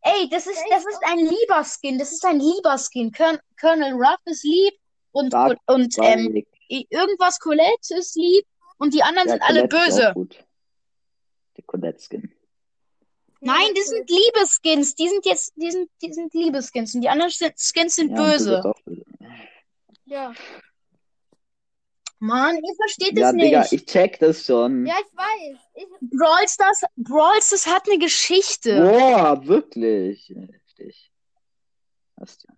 Ey, 0.00 0.28
das 0.30 0.46
ist, 0.46 0.64
das 0.70 0.86
ist 0.86 0.98
ein 1.06 1.18
lieber 1.18 1.62
Skin. 1.62 1.98
Das 1.98 2.10
ist 2.10 2.24
ein 2.24 2.40
lieber 2.40 2.78
Skin. 2.78 3.12
Col 3.12 3.38
Colonel 3.60 3.92
Ruff 3.92 4.18
ist 4.24 4.42
lieb 4.42 4.72
und, 5.12 5.34
Dark 5.34 5.58
und 5.66 5.94
ähm, 5.98 6.42
irgendwas 6.68 7.38
Colette 7.38 7.96
ist 7.98 8.16
lieb 8.16 8.46
und 8.78 8.94
die 8.94 9.02
anderen 9.02 9.28
Der 9.28 9.34
sind 9.34 9.42
alle 9.42 9.68
Colette 9.68 9.76
ist 9.90 9.96
böse. 9.96 10.10
auch 10.10 10.14
gut. 10.14 10.44
Der 11.58 11.64
Colette-Skin. 11.64 12.34
Nein, 13.44 13.74
das 13.74 13.88
cool. 13.88 13.96
sind 13.96 14.10
Liebeskins. 14.10 14.94
Die 14.94 15.08
sind 15.08 15.26
jetzt, 15.26 15.52
die 15.56 15.70
sind, 15.70 15.90
die 16.00 16.12
sind 16.12 16.32
Liebeskins. 16.32 16.94
Und 16.94 17.00
die 17.02 17.08
anderen 17.08 17.30
sind, 17.30 17.58
Skins 17.58 17.96
sind 17.96 18.10
Ja, 18.10 18.16
du 18.16 18.22
böse. 18.22 18.72
Ja. 20.04 20.32
Mann, 22.20 22.54
ihr 22.56 22.74
versteht 22.76 23.18
Ja, 23.18 23.30
es 23.30 23.36
Digga, 23.36 23.60
nicht. 23.62 23.72
ich 23.72 23.84
check 23.86 24.18
das 24.20 24.44
schon. 24.46 24.86
ja, 24.86 24.94
ich 25.00 25.16
weiß. 25.16 25.58
Ich, 25.74 25.86
Brawl 26.16 26.46
Stars, 26.48 26.82
Brawl 26.94 27.42
Stars 27.42 27.66
hat 27.66 27.88
eine 27.88 27.98
Geschichte. 27.98 28.80
Boah, 28.80 29.44
wirklich. 29.44 30.28
Heftig. 30.28 31.10
Hast 32.20 32.44
ja. 32.48 32.54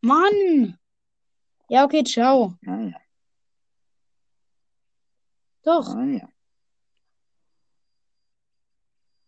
Mann. 0.00 0.78
Ja, 1.68 1.84
okay, 1.84 2.02
ciao. 2.02 2.54
Naja, 2.62 2.96
Doch. 5.64 5.94
naja. 5.94 6.28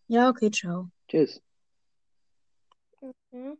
Ja, 0.08 0.28
okay, 0.30 0.50
ciao. 0.50 0.90
Tschüss. 1.08 1.42
Mhm. 3.32 3.56